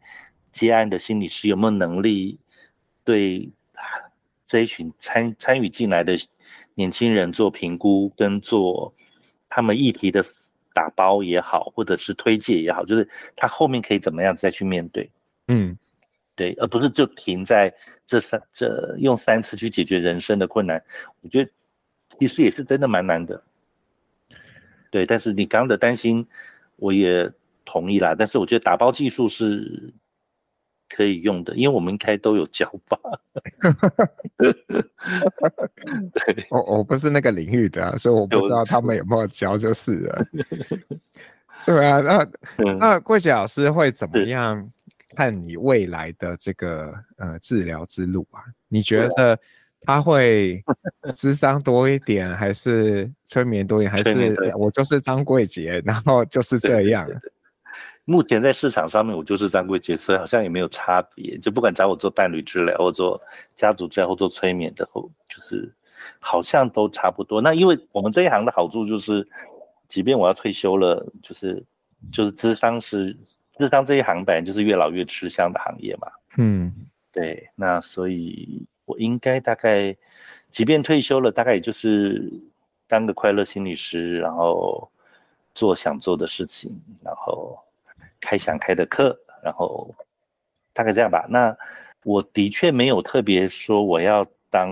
[0.53, 2.39] 接案的心理师有没有能力
[3.03, 3.51] 对
[4.47, 6.17] 这一群参参与进来的
[6.75, 8.95] 年轻人做评估，跟做
[9.55, 10.21] 他们议题的
[10.73, 15.09] 打包也好，或者是推介也好，就是他后面可以怎么样再去面对？
[15.47, 15.79] 嗯，
[16.35, 17.73] 对，而不是就停在
[18.05, 20.83] 这三这用三次去解决人生的困难，
[21.21, 21.49] 我觉得
[22.19, 23.41] 其实也是真的蛮难的。
[24.91, 26.27] 对，但是你刚刚的担心，
[26.75, 27.31] 我也
[27.65, 28.13] 同意啦。
[28.19, 29.95] 但是我觉得打包技术是
[30.95, 32.97] 可以用的，因为我们应该都有教吧。
[34.39, 34.55] 对，
[36.51, 40.27] 我我不是那个领域的啊，所以我不知道他们有没有教就是了。
[41.67, 42.29] 对啊，那
[42.79, 44.71] 那桂姐老师会怎么样
[45.17, 48.45] 看你未来的这个呃治疗之路啊？
[48.69, 49.37] 你觉得？
[49.87, 50.65] 他会
[51.15, 57.07] 智商多一点，还是催眠多一点，还是我就是张桂杰，然后就是这样。
[58.05, 61.37] 目前在市场上面，我就是张贵杰，所以好像也没有差别。
[61.39, 63.21] 就不管找我做伴侣治疗，或做
[63.55, 65.73] 家族治疗，或做催眠的，后就是
[66.19, 67.41] 好像都差不多。
[67.41, 69.27] 那因为我们这一行的好处就是，
[69.89, 71.65] 即便我要退休了，就是
[72.13, 73.17] 就是智商是
[73.59, 76.09] 智商这一行本来就是越老越吃香的行业嘛。
[76.39, 76.73] 嗯，
[77.13, 78.67] 对，那所以。
[78.87, 79.97] 我应该大概，
[80.51, 82.31] 即便退休了，大概也就是
[82.87, 84.87] 当个快乐心理师，然后
[85.55, 87.59] 做想做的事情，然后
[88.25, 89.95] 开想开的课，然后
[90.73, 91.27] 大概这样吧。
[91.29, 91.55] 那
[92.03, 94.71] 我的确没有特别说我要当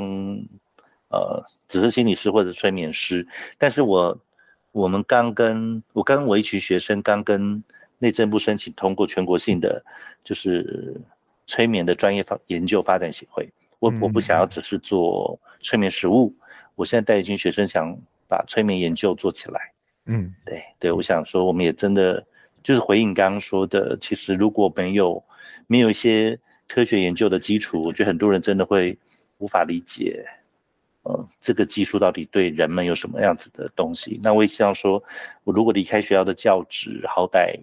[1.09, 3.27] 呃，只是心理师或者催眠师，
[3.59, 4.19] 但是我
[4.71, 7.63] 我们刚跟我跟我一群学生刚跟
[7.99, 9.85] 内政部申请通过全国性的
[10.25, 10.99] 就是
[11.45, 13.47] 催眠的专业发研究发展协会。
[13.79, 16.35] 我我不想要只是做催眠实务，
[16.75, 17.95] 我现在带一群学生想
[18.27, 19.61] 把催眠研究做起来。
[20.07, 22.25] 嗯，对对，我想说，我们也真的
[22.63, 25.23] 就是回应刚刚说的，其实如果没有
[25.67, 28.97] 没有一些科学研究的基础，我觉得很多人真的会
[29.39, 30.25] 无法理解，
[31.03, 34.21] 呃，这个技术到底对人们有什么样子的东西。
[34.23, 35.03] 那我也希望说，
[35.45, 37.59] 我如果离开学校的教职，好歹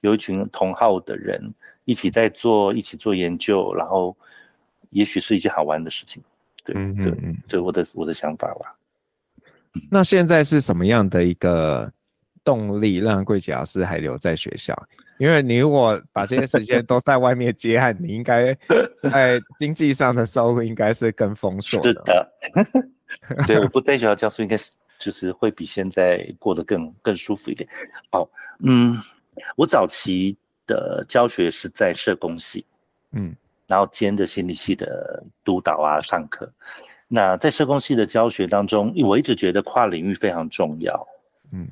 [0.00, 1.52] 有一群同好的人
[1.84, 4.16] 一起在做，一起做研究，然后。
[4.92, 6.20] 也许是一件好玩的事情。
[6.64, 8.76] 对，嗯嗯嗯，对，我的我的想法吧。
[9.88, 11.92] 那现在是什么样的一个
[12.50, 14.76] 动力让桂姐老师还留在学校？
[15.18, 18.52] 因为你如果把这些时间都在外面接案，你应该
[19.00, 21.88] 在经济上的收入应该是更丰硕的。
[21.90, 27.68] 是的， 对，我不在学校教书，应该是就是会比现在过得更更舒服一点。
[28.10, 28.28] 哦，
[28.64, 28.98] 嗯，
[29.56, 30.36] 我早期
[30.66, 32.64] 的教学是在社工系，
[33.12, 33.32] 嗯，
[33.66, 36.50] 然后兼着心理系的督导啊，上课。
[37.06, 41.06] 那在社工系的教学当中，我一直觉得跨领域非常重要。
[41.52, 41.68] 嗯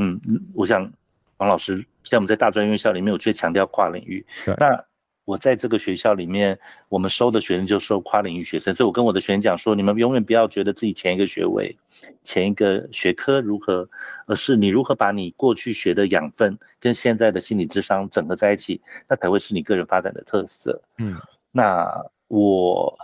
[0.00, 0.18] 嗯，
[0.54, 0.90] 我想
[1.36, 4.24] 王老师，像我们在大专院校里面，我最强调跨领域。
[4.58, 4.82] 那
[5.26, 6.58] 我在这个学校里面，
[6.88, 11.76] 我们收的学生就收跨领域学生，所以我跟我的学生讲说，你们永远不要觉得自己前一个学位、
[12.24, 13.88] 前一个学科如何，
[14.26, 20.82] 而是你如何把你过去学的养分跟现在的心理智商整合在一起，那才会是你个人发展的特色。
[20.98, 21.14] 嗯，
[21.52, 21.86] 那
[22.28, 22.98] 我。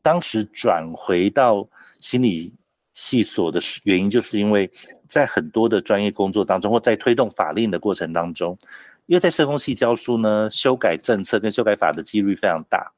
[0.00, 1.68] 当时转回到
[2.00, 2.54] 心理
[2.98, 4.68] 系所的原因，就是因为
[5.06, 8.58] 在很多的专业工作当中，或在推动法令的过程当中，
[9.06, 12.90] 因为在社工系教书呢，修改政策跟修改法的几率非常大，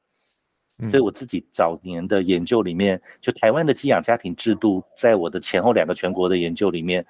[0.89, 7.05] 所以我自己早年的研究里面，就台湾的寄养家庭制度，在我的前后两个全国的研究里面，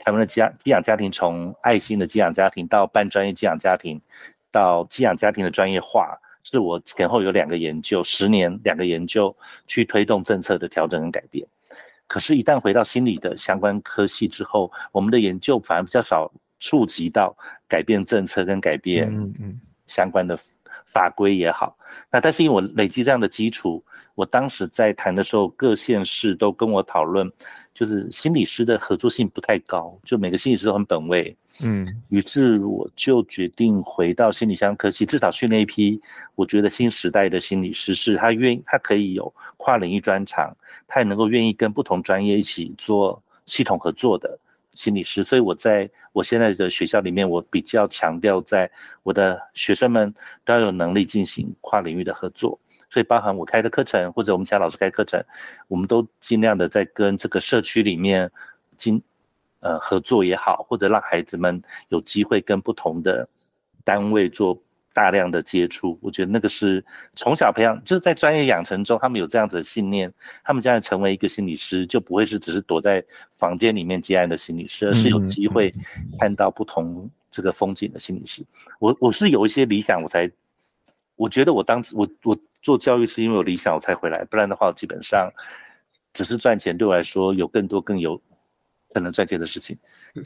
[0.00, 3.98] 台湾的寄养寄养家庭从爱心的寄养家庭到半专业寄养家庭，
[4.52, 6.14] 到寄养家庭的专业化。
[6.46, 9.34] 是我前后有两个研究，十年两个研究
[9.66, 11.46] 去推动政策的调整跟改变。
[12.06, 17.36] 可是，一旦回到心理的相关科系之后，我们的研究反而比较少触及到
[17.66, 19.10] 改变政策跟改变
[19.86, 20.38] 相关的
[20.86, 21.76] 法规也好。
[22.10, 23.84] 那但是因为我累积这样的基础，
[24.14, 27.30] 我当时在谈的时候，各县市都跟我讨论。
[27.74, 36.00] 就是心理师的合作性不太高，就每个心理师都很本位，嗯，于是我就决定回到心理相科系，至少训练一批
[36.36, 44.38] 我觉得新时代的心理师，是他愿意，他可以有跨领域专长，他也能够愿意跟不同专业一起做系统合作的
[44.74, 45.24] 心理师。
[45.24, 48.70] 所以我在我现在的学校里面，我比较强调在
[49.02, 52.56] 我的学生们都要有能力进行跨领域的合作。
[52.94, 55.20] 所以，包含我开的课程，或者我们其他老师开课程，
[55.66, 58.30] 我们都尽量的在跟这个社区里面
[58.76, 59.02] 经
[59.58, 63.28] 呃合作也好，或者让孩子们有机会跟不同的
[63.82, 64.56] 单位做
[64.92, 65.98] 大量的接触。
[66.00, 66.84] 我觉得那个是
[67.16, 70.08] 从小培养，就是在专业养成中，他们有这样子的信念，
[70.44, 75.74] 他们将来成为一个心理师，就不会是只是躲在房间里面接案的心理师，而是有机会
[76.20, 78.46] 看到不同这个风景的心理师。
[78.78, 80.30] 我我是有一些理想，我才
[81.16, 82.38] 我觉得我当时我我。
[82.64, 85.30] 做教育是因为有理想我才回来，不然的话，基本上
[86.14, 86.76] 只是赚钱。
[86.76, 88.18] 对我来说，有更多更有
[88.94, 89.76] 可能赚钱的事情。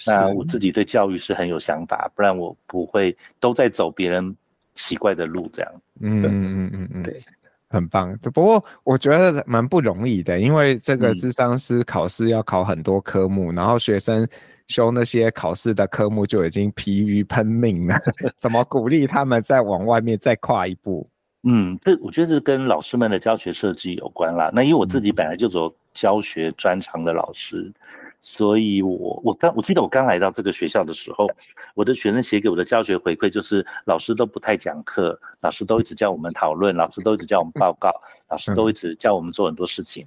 [0.06, 4.36] 那我自己对教育是很有想法，不然我不会都在走别人
[4.72, 5.72] 奇怪的路这样。
[6.00, 7.20] 嗯嗯嗯嗯嗯，对，
[7.68, 8.16] 很棒。
[8.18, 14.24] 不过我觉得蛮不容易的，因为这个智商师考试要考很多科目，嗯、然后学生
[14.68, 17.98] 修那些考试的科目就已经疲于奔命了，
[18.38, 21.10] 怎么鼓励他们再往外面再跨一步？
[21.44, 24.50] 嗯，这我觉得是跟老师们的教学设计有关啦。
[24.52, 27.72] 那因为我自己本来就走教学专长的老师，
[28.20, 31.28] 所以我我刚我记得我刚来到这个学校的时候，
[31.74, 37.92] 我的学生写给我的教学回馈就是老师都不太讲课，老师都一直叫我们讨论，老师都一直叫我们报告，
[38.28, 40.04] 老师都一直叫我们做很多事情。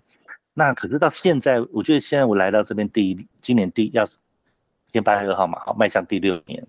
[0.53, 4.17] 那可是到现在，我觉得现在我来到这边第一，今年第要今
[4.91, 6.61] 天八月二号嘛，好，迈向第六年，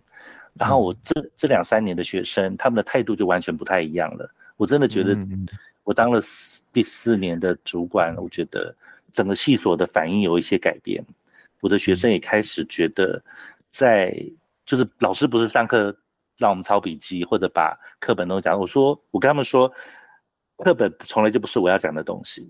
[0.54, 4.32] 然后我这这两三年的学生，他们的态度就完全不太一样了。
[4.62, 5.18] 我真的觉得，
[5.82, 6.22] 我当了
[6.72, 8.72] 第四年的主管，我觉得
[9.10, 11.04] 整个系所的反应有一些改变。
[11.60, 13.20] 我的学生也开始觉得，
[13.70, 14.16] 在
[14.64, 15.92] 就是老师不是上课
[16.38, 19.68] 让我们抄笔记或者把课本都讲，我说我跟他们说，
[20.58, 22.48] 课本从来就不是我要讲的东西。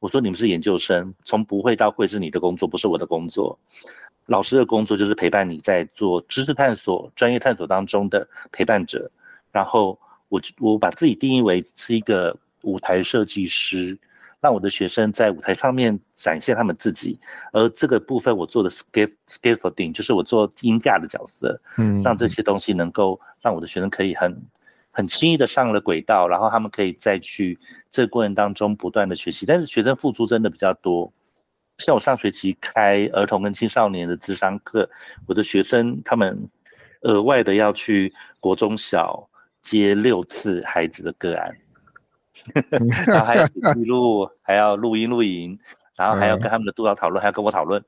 [0.00, 3.56] 我说你们是研究生，从不会到会是你的工作，不是我的工作。
[4.26, 9.08] 老师的工作就是陪伴你在做知识探索、专业探索当中的陪伴者，
[9.52, 9.96] 然后。
[10.32, 13.98] 我我把自己定义为是一个舞台设计师，
[14.40, 17.20] 让我的学生在舞台上面展现他们自己，
[17.52, 24.42] 而这个部分我做的 scaffolding 就是我做音架的角色，嗯，让这些东西能够让我的学生可以很
[24.90, 27.58] 很轻易的上了轨道，然后他们可以再去
[27.90, 31.12] 这个过程当中不断的学习，但是学生付出真的比较多，
[31.76, 34.88] 像我上学期开儿童跟青少年的智商课，
[35.26, 36.48] 我的学生他们
[37.02, 38.10] 额外的要去
[38.40, 39.28] 国中小。
[39.62, 41.56] 接六次孩子的个案，
[43.06, 45.58] 然后还要记录，还要录音录影，
[45.96, 47.82] 然后还要跟他们的督导讨论，还要跟我讨论。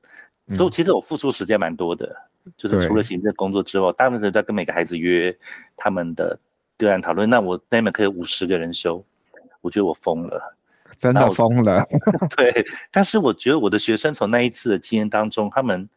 [0.55, 2.15] 所以其实我付出时间蛮多的，
[2.55, 5.35] 就是除了行政工作之外，大部分在跟每个孩子约
[5.75, 6.39] 他们的
[6.77, 7.29] 个案讨论。
[7.29, 9.03] 那我那门课有五十个人修，
[9.61, 10.55] 我觉得我疯了。
[10.95, 11.83] 真的疯了。
[12.37, 15.89] 对，但是我觉得我的学生从那一次的经验当中，他们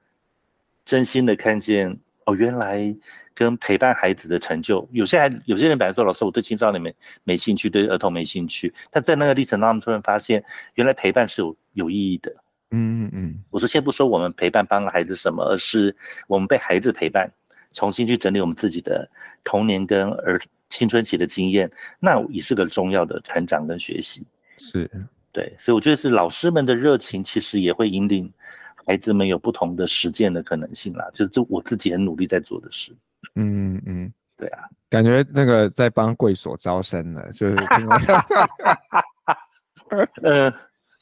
[0.84, 2.96] 真心的看见哦，原来
[3.38, 10.42] 跟陪伴孩子的成就，有些孩有些人本来说老师，我对青少年没没兴趣，对儿童没兴趣，但在那个历程当中，突然发现
[10.74, 12.34] 原来陪伴是有有意义的。
[12.72, 15.94] 嗯嗯嗯，我说先不说我们陪伴帮了孩子什么，而是
[16.26, 17.30] 我们被孩子陪伴，
[17.72, 19.08] 重新去整理我们自己的
[19.44, 21.70] 童年跟儿青春期的经验，
[22.00, 24.26] 那也是个重要的成长跟学习。
[24.58, 24.90] 是，
[25.30, 28.28] 对，所以我觉得是老师们的热情，其实也会引领
[28.84, 31.08] 孩子们有不同的实践的可能性啦。
[31.14, 32.92] 就是这我自己很努力在做的事。
[33.34, 37.56] 嗯嗯，对啊，感觉那个在帮贵所招生呢，就是。
[40.22, 40.52] 呃。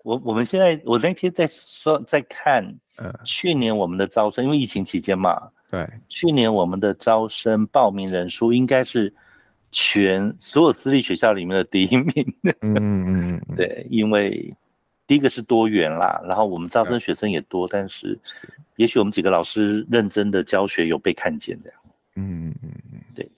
[0.07, 2.65] 我我们现在，我那天在说，在看，
[2.95, 9.13] 呃，去年我们的招生，因为疫情期间嘛，对，去年我们的招生报名人数应该是
[9.73, 12.15] 全所有私立学校里面的第一名。
[12.61, 14.55] 嗯嗯嗯， 对，因为
[15.09, 18.17] 第一个是多元啦，然后我们招生学生也多，但是
[18.77, 21.81] 也许我们几个老师认真的教学有被看见这样。
[22.17, 23.31] 嗯嗯嗯，对。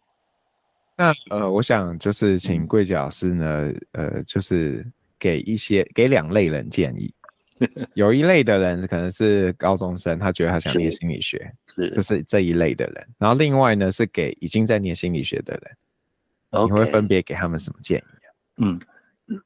[0.96, 4.84] 那呃，我想就是请桂姐老师呢，呃，就是。
[5.20, 7.12] 给一些给两类人建议，
[7.94, 13.08] 有一类的人可能是高中生，他觉得他想念心理学，是，这是这一类的人。
[13.18, 18.02] 然后另外呢是给已经在念心理学的人你会分别给他们什么建议？
[18.58, 18.80] 嗯，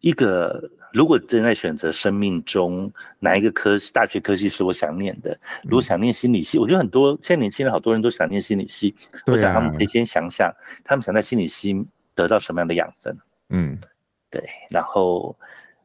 [0.01, 0.63] 一个
[0.93, 10.53] 如果正在选择生命中哪一个科系，大学科系是我想念的，如果想念心理系，嗯、我觉得很多现在年轻人好多人都想念心理系，啊、我想他们可以先想想，
[10.85, 11.75] 他们想在心理系
[12.15, 13.17] 得到什么样的养分。
[13.51, 13.79] 嗯，
[14.31, 15.37] 对，然后。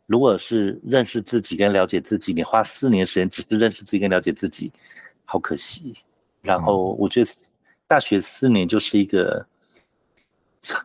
[0.10, 4.72] 如果是认识自己跟了解自己，你花四年时间只是认识自己跟了解自己，
[5.26, 5.94] 好可惜。
[6.42, 7.30] 然后我觉得
[7.90, 9.46] 大学四年就是一个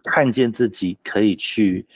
[0.06, 1.86] 看见自己可以去，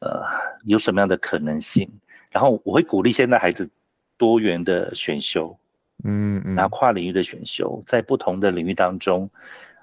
[0.00, 0.22] 呃，
[0.64, 1.88] 有什么样的可能性。
[2.30, 3.68] 然后我会鼓励现在孩子
[4.16, 5.56] 多元的选修，
[6.04, 9.28] 嗯，然后跨领域的选修，在不同的领域当中。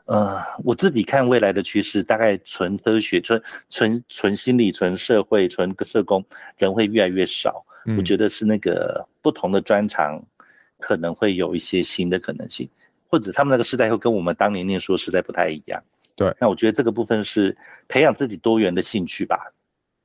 [0.05, 6.23] 呃，我自己看未来的趋势，大概纯科学、纯纯纯心理、纯社会、纯社工
[6.57, 7.65] 人会越来越少。
[7.85, 7.97] 嗯。
[7.97, 10.23] 我觉得是那个不同的专长
[10.79, 12.69] 可能会有一些新的可能性，
[13.09, 15.83] 或者他们那个时代会跟我们当年念书的时代不太一样。
[16.15, 17.55] 对，那我觉得这个部分是
[17.89, 19.37] 培养自己多元的兴趣吧。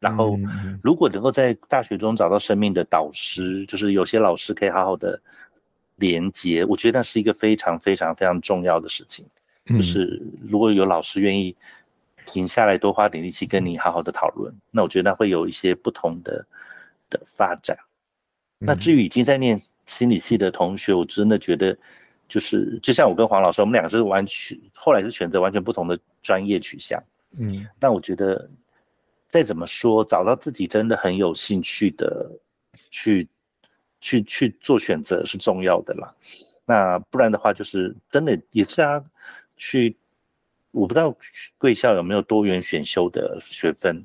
[0.02, 0.36] 然后，
[0.82, 5.20] 如果能够在大学中找到生命的导师，就是有些老师可以好好的
[5.96, 9.24] 连接，我觉得那是一个非常非常非常重要的事情。
[9.66, 11.54] 就是如果有老师愿意
[12.26, 16.44] 停下来多花点力气跟你好好的讨论，那我觉得那会有一些不同的
[17.08, 17.78] 的发展。
[18.58, 21.78] 那至于已经在念心理系的同学，我真的觉得
[22.26, 27.00] 就是就像我跟黄老师，我们两个是完全后来是选择完全不同的专业取向。
[27.38, 28.50] 嗯，但我觉得
[29.32, 32.30] 再怎么说，找到自己真的很有兴趣的
[32.90, 33.26] 去
[33.98, 36.14] 去去做选择是重要的啦。
[36.66, 39.02] 那不然的话，就是真的也是啊。
[39.56, 39.96] 去，
[40.70, 41.16] 我不知道
[41.56, 44.04] 贵校有没有多元选修的学分。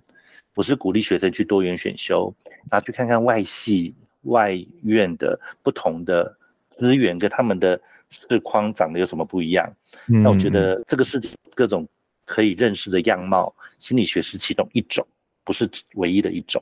[0.56, 2.34] 我是鼓励学生去多元选修，
[2.72, 6.38] 然后去看看外系、外院的不同的
[6.70, 9.70] 资源跟他们的视框长得有什么不一样。
[10.08, 10.24] 嗯。
[10.24, 11.20] 那我觉得这个是
[11.54, 11.86] 各种
[12.24, 15.06] 可以认识的样貌，心理学是其中一种，
[15.48, 16.62] 不是唯一的一种。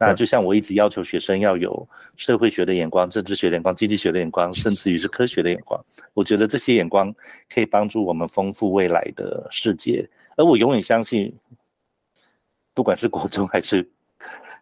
[0.00, 5.80] 那就像我一直要求学生要有社会学的眼光、政治学的眼光、经济学的眼光，甚至于是科学的眼光。
[6.14, 7.14] 我觉得这些眼光
[7.52, 10.08] 可以帮助我们丰富未来的世界。
[10.36, 11.34] 而我永远相信，
[12.74, 13.88] 不管是国中还是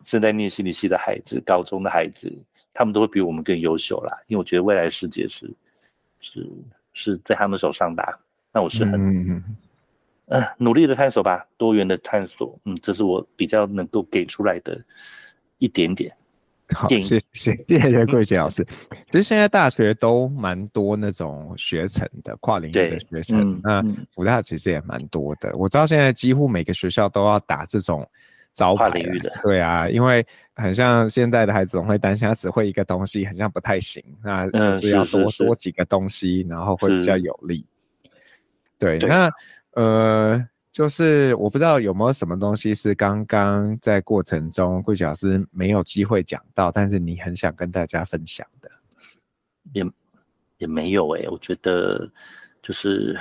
[0.04, 2.32] 正在念心理系的孩子、高中的孩子，
[2.72, 4.16] 他们都会比我们更优秀啦。
[4.28, 5.54] 因为我觉得未来世界是
[6.20, 6.48] 是
[6.94, 8.02] 是在他们手上的。
[8.52, 9.44] 那我是很嗯、
[10.26, 12.58] 呃、努力的探索吧，多元的探索。
[12.64, 14.80] 嗯，这是我比较能够给出来的。
[15.58, 16.14] 一点点，
[16.74, 18.62] 好，谢谢谢谢贵姐老师。
[19.10, 25.50] 其实现在大学都蛮多那种学程的跨领域的学程，嗯、那辅大其实也蛮多的。
[25.56, 28.06] 我知道现在几乎每个学校都要打这种
[28.52, 30.22] 招牌，跨领域的，对啊，因为
[30.56, 37.64] 很像现在的孩子总会担心他只会一个东西，很像不太行，那就是要多、嗯、多几个东西，然后会比较有利。
[38.78, 39.30] 对，对，那
[39.76, 40.48] 呃。
[40.72, 48.70] 就是我不知道有没有什么东西是刚刚在过程中桂姐老师没有机会讲到，但是你很想跟大家分享的，
[49.72, 49.82] 也
[50.58, 52.06] 也没有哎、欸，我觉得
[52.62, 53.18] 就是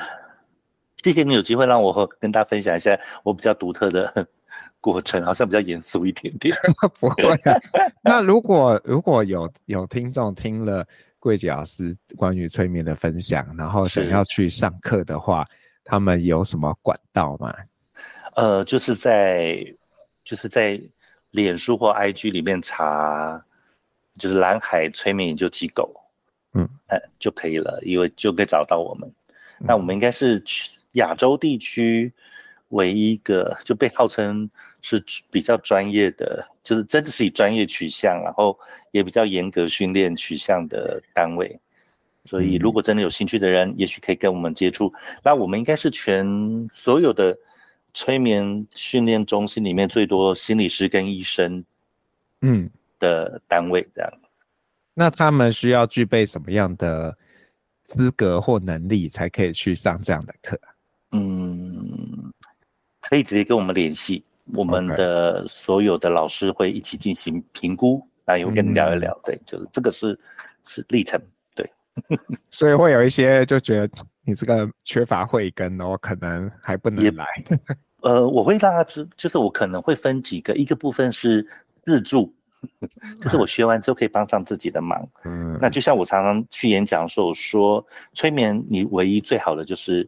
[1.01, 4.27] 谢谢你有机会让我跟大家分享一下我比较独特的
[4.81, 6.53] 过程，好像比较严肃一点点。
[6.99, 7.57] 不会、啊，
[8.03, 10.85] 那如果如果有有听众听了
[11.19, 15.47] 桂姐老师关于催眠的分享，然后想要去上课的话。
[15.85, 17.55] 他们有什么管道吗？
[18.35, 19.65] 呃，就是在，
[20.25, 20.77] 就是在，
[21.31, 23.43] 脸书或 IG 里面查，
[24.17, 25.93] 就是蓝海催眠研究机构，
[26.53, 29.09] 嗯，呃，就可以了，因为就可以找到我们。
[29.59, 30.41] 嗯、那我们应该是
[30.93, 32.13] 亚洲地区
[32.69, 34.49] 唯一一个就被号称
[34.81, 38.57] 是比较专业的，就是真的是以专业取向，然后
[38.91, 41.59] 也比较严格训练取向的单位。
[42.25, 44.91] 所以，如果真的有兴趣的人，也许可以跟我们接触。
[45.23, 46.25] 那我们应该是全
[46.71, 47.37] 所有的
[47.93, 51.63] 催眠训练中心里面最多心理师跟医生，
[52.41, 52.69] 嗯
[52.99, 54.11] 的单位这样。
[54.95, 57.15] 那他们需要具备什么样的
[57.83, 60.59] 资格或能力，才可以去上这样的课？
[61.11, 62.33] 嗯，
[63.01, 64.23] 可以直接跟我们联系，
[64.53, 69.15] 我们的所有的老师会一起进行评估，那也会跟你聊一聊。
[69.23, 70.19] 对，就是这个是
[70.63, 71.21] 是历程。
[72.51, 77.25] 所以会有一些就觉得你这个缺乏慧根哦，可能还不能来。
[78.01, 81.47] 呃，我会让他知，就是我可能会分几个，一个部分是
[81.83, 82.31] 自助，
[83.21, 85.07] 就是我学完之后可以帮上自己的忙。
[85.25, 87.83] 嗯，那就像我常常去演讲的时候说，
[88.13, 90.07] 催眠你唯一最好的就是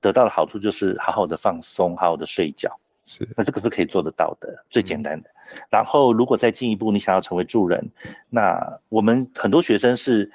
[0.00, 2.70] 得到的好处就是好好的放松，好好的睡觉。
[3.06, 5.28] 是，那这个是可以做得到的，最简单的。
[5.68, 7.86] 然后如果再进一步，你想要成为助人，
[8.30, 8.58] 那
[8.88, 10.30] 我们很多学生是。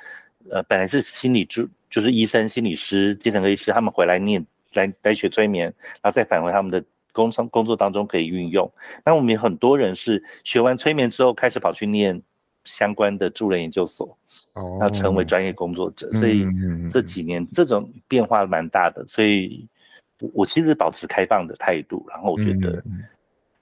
[0.52, 5.66] 呃，本来是心理助，就是医生、心理师、精神科医师，他们回来念来来学催眠，
[6.02, 8.72] 然后再返回他们的工商工作当中可以运用。
[9.06, 12.22] 那我们有很多人是学完催眠之后，开始跑去念
[12.64, 14.18] 相关的助人研究所，
[14.54, 16.12] 哦，然后成为专业工作者。
[16.14, 16.46] 所以
[16.90, 19.68] 这几年这种变化蛮大的，所以
[20.34, 22.06] 我其实保持开放的态度。
[22.10, 22.84] 然后我觉得，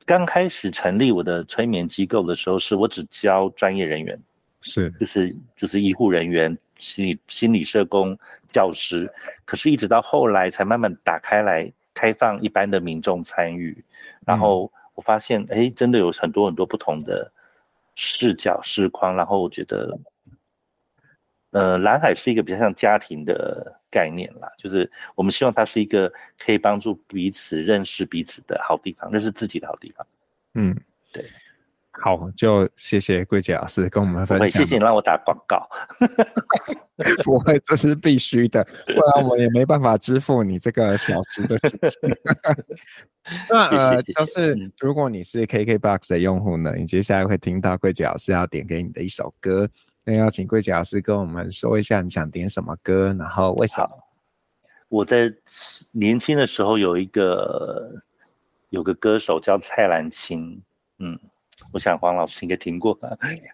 [0.05, 4.19] 刚开始成立我的催眠机构的时候，是我只教专业人员，
[4.61, 6.57] 是就是就是医护人员。
[6.79, 8.17] 心理心理社工、
[8.47, 9.11] 教师，
[9.45, 13.83] 可是，一直到后来才慢慢打开来，开放一般的民众参与。
[14.25, 17.31] 然后我发现，哎、欸，真的有很多很多不同的
[17.95, 19.15] 视角、视框。
[19.15, 19.97] 然后我觉得，
[21.51, 30.05] 呃，蓝海是一个比较像家庭的概念啦，就是我们希望它是一个可以帮助彼此认识彼此的好地方，认识自己的好地方。
[30.53, 30.75] 嗯，
[31.11, 31.25] 对。
[31.99, 34.47] 好，就谢谢桂姐老师跟我们分享。
[34.49, 35.67] 谢谢你让我打广告，
[37.23, 41.57] 不会，这是必须的，不然我也没办法支付你这个小时的。
[43.49, 49.67] 那呃，就是如果你是 KKBOX 的用户呢，你接下来会听到桂姐老师要点给你的一首歌，
[50.03, 53.89] 那要请桂姐老师跟我们说一下你想点什么歌，然后为什么？
[54.87, 55.33] 我在
[55.91, 57.91] 年轻的时候有一个
[58.69, 60.61] 有个歌手叫蔡澜清，
[60.99, 61.19] 嗯。
[61.71, 63.09] 我想黄老师应该听过吧？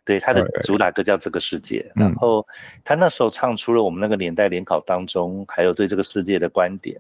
[0.06, 2.46] 对，他的主打歌叫《这个世界》，然后
[2.84, 7.00] 他那时候唱出了我们那个年代联考当中还有对这个世界的观点。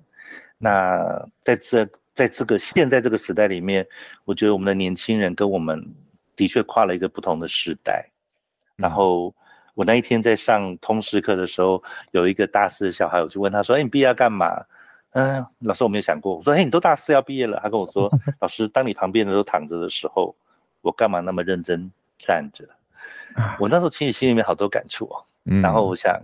[0.57, 3.86] 那在这在这个现在这个时代里面，
[4.26, 5.84] 我觉得我们的年轻人跟我们
[6.36, 8.09] 的确跨了一个不同的时代。
[8.76, 9.34] 然后
[9.76, 14.47] 我那一天在上通识课的时候，有一个大四的小孩，我就问他说：“哎，你毕业要干嘛？”
[15.14, 16.36] 嗯，老师我没有想过。
[16.36, 18.11] 我说：“哎，你都大四要毕业了。”他跟我说
[18.41, 20.36] ：“老师，当你旁边的都躺着的时候。”
[20.84, 22.63] 我干嘛那么认真站着？
[23.59, 25.25] 我那时候其实心里面好多感触哦。
[25.45, 26.21] 嗯、然后我想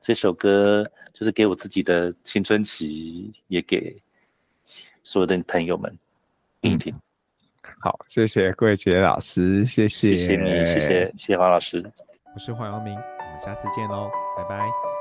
[0.00, 4.00] 这首歌就是给我自己的青春期，也给
[4.64, 5.98] 所有的朋友们
[6.60, 6.94] 听一听。
[7.80, 11.84] 好，谢谢桂杰老师，谢谢，谢谢你，谢谢谢谢黄老师。
[12.32, 14.91] 我是黄阳明，我们下次见喽，拜拜。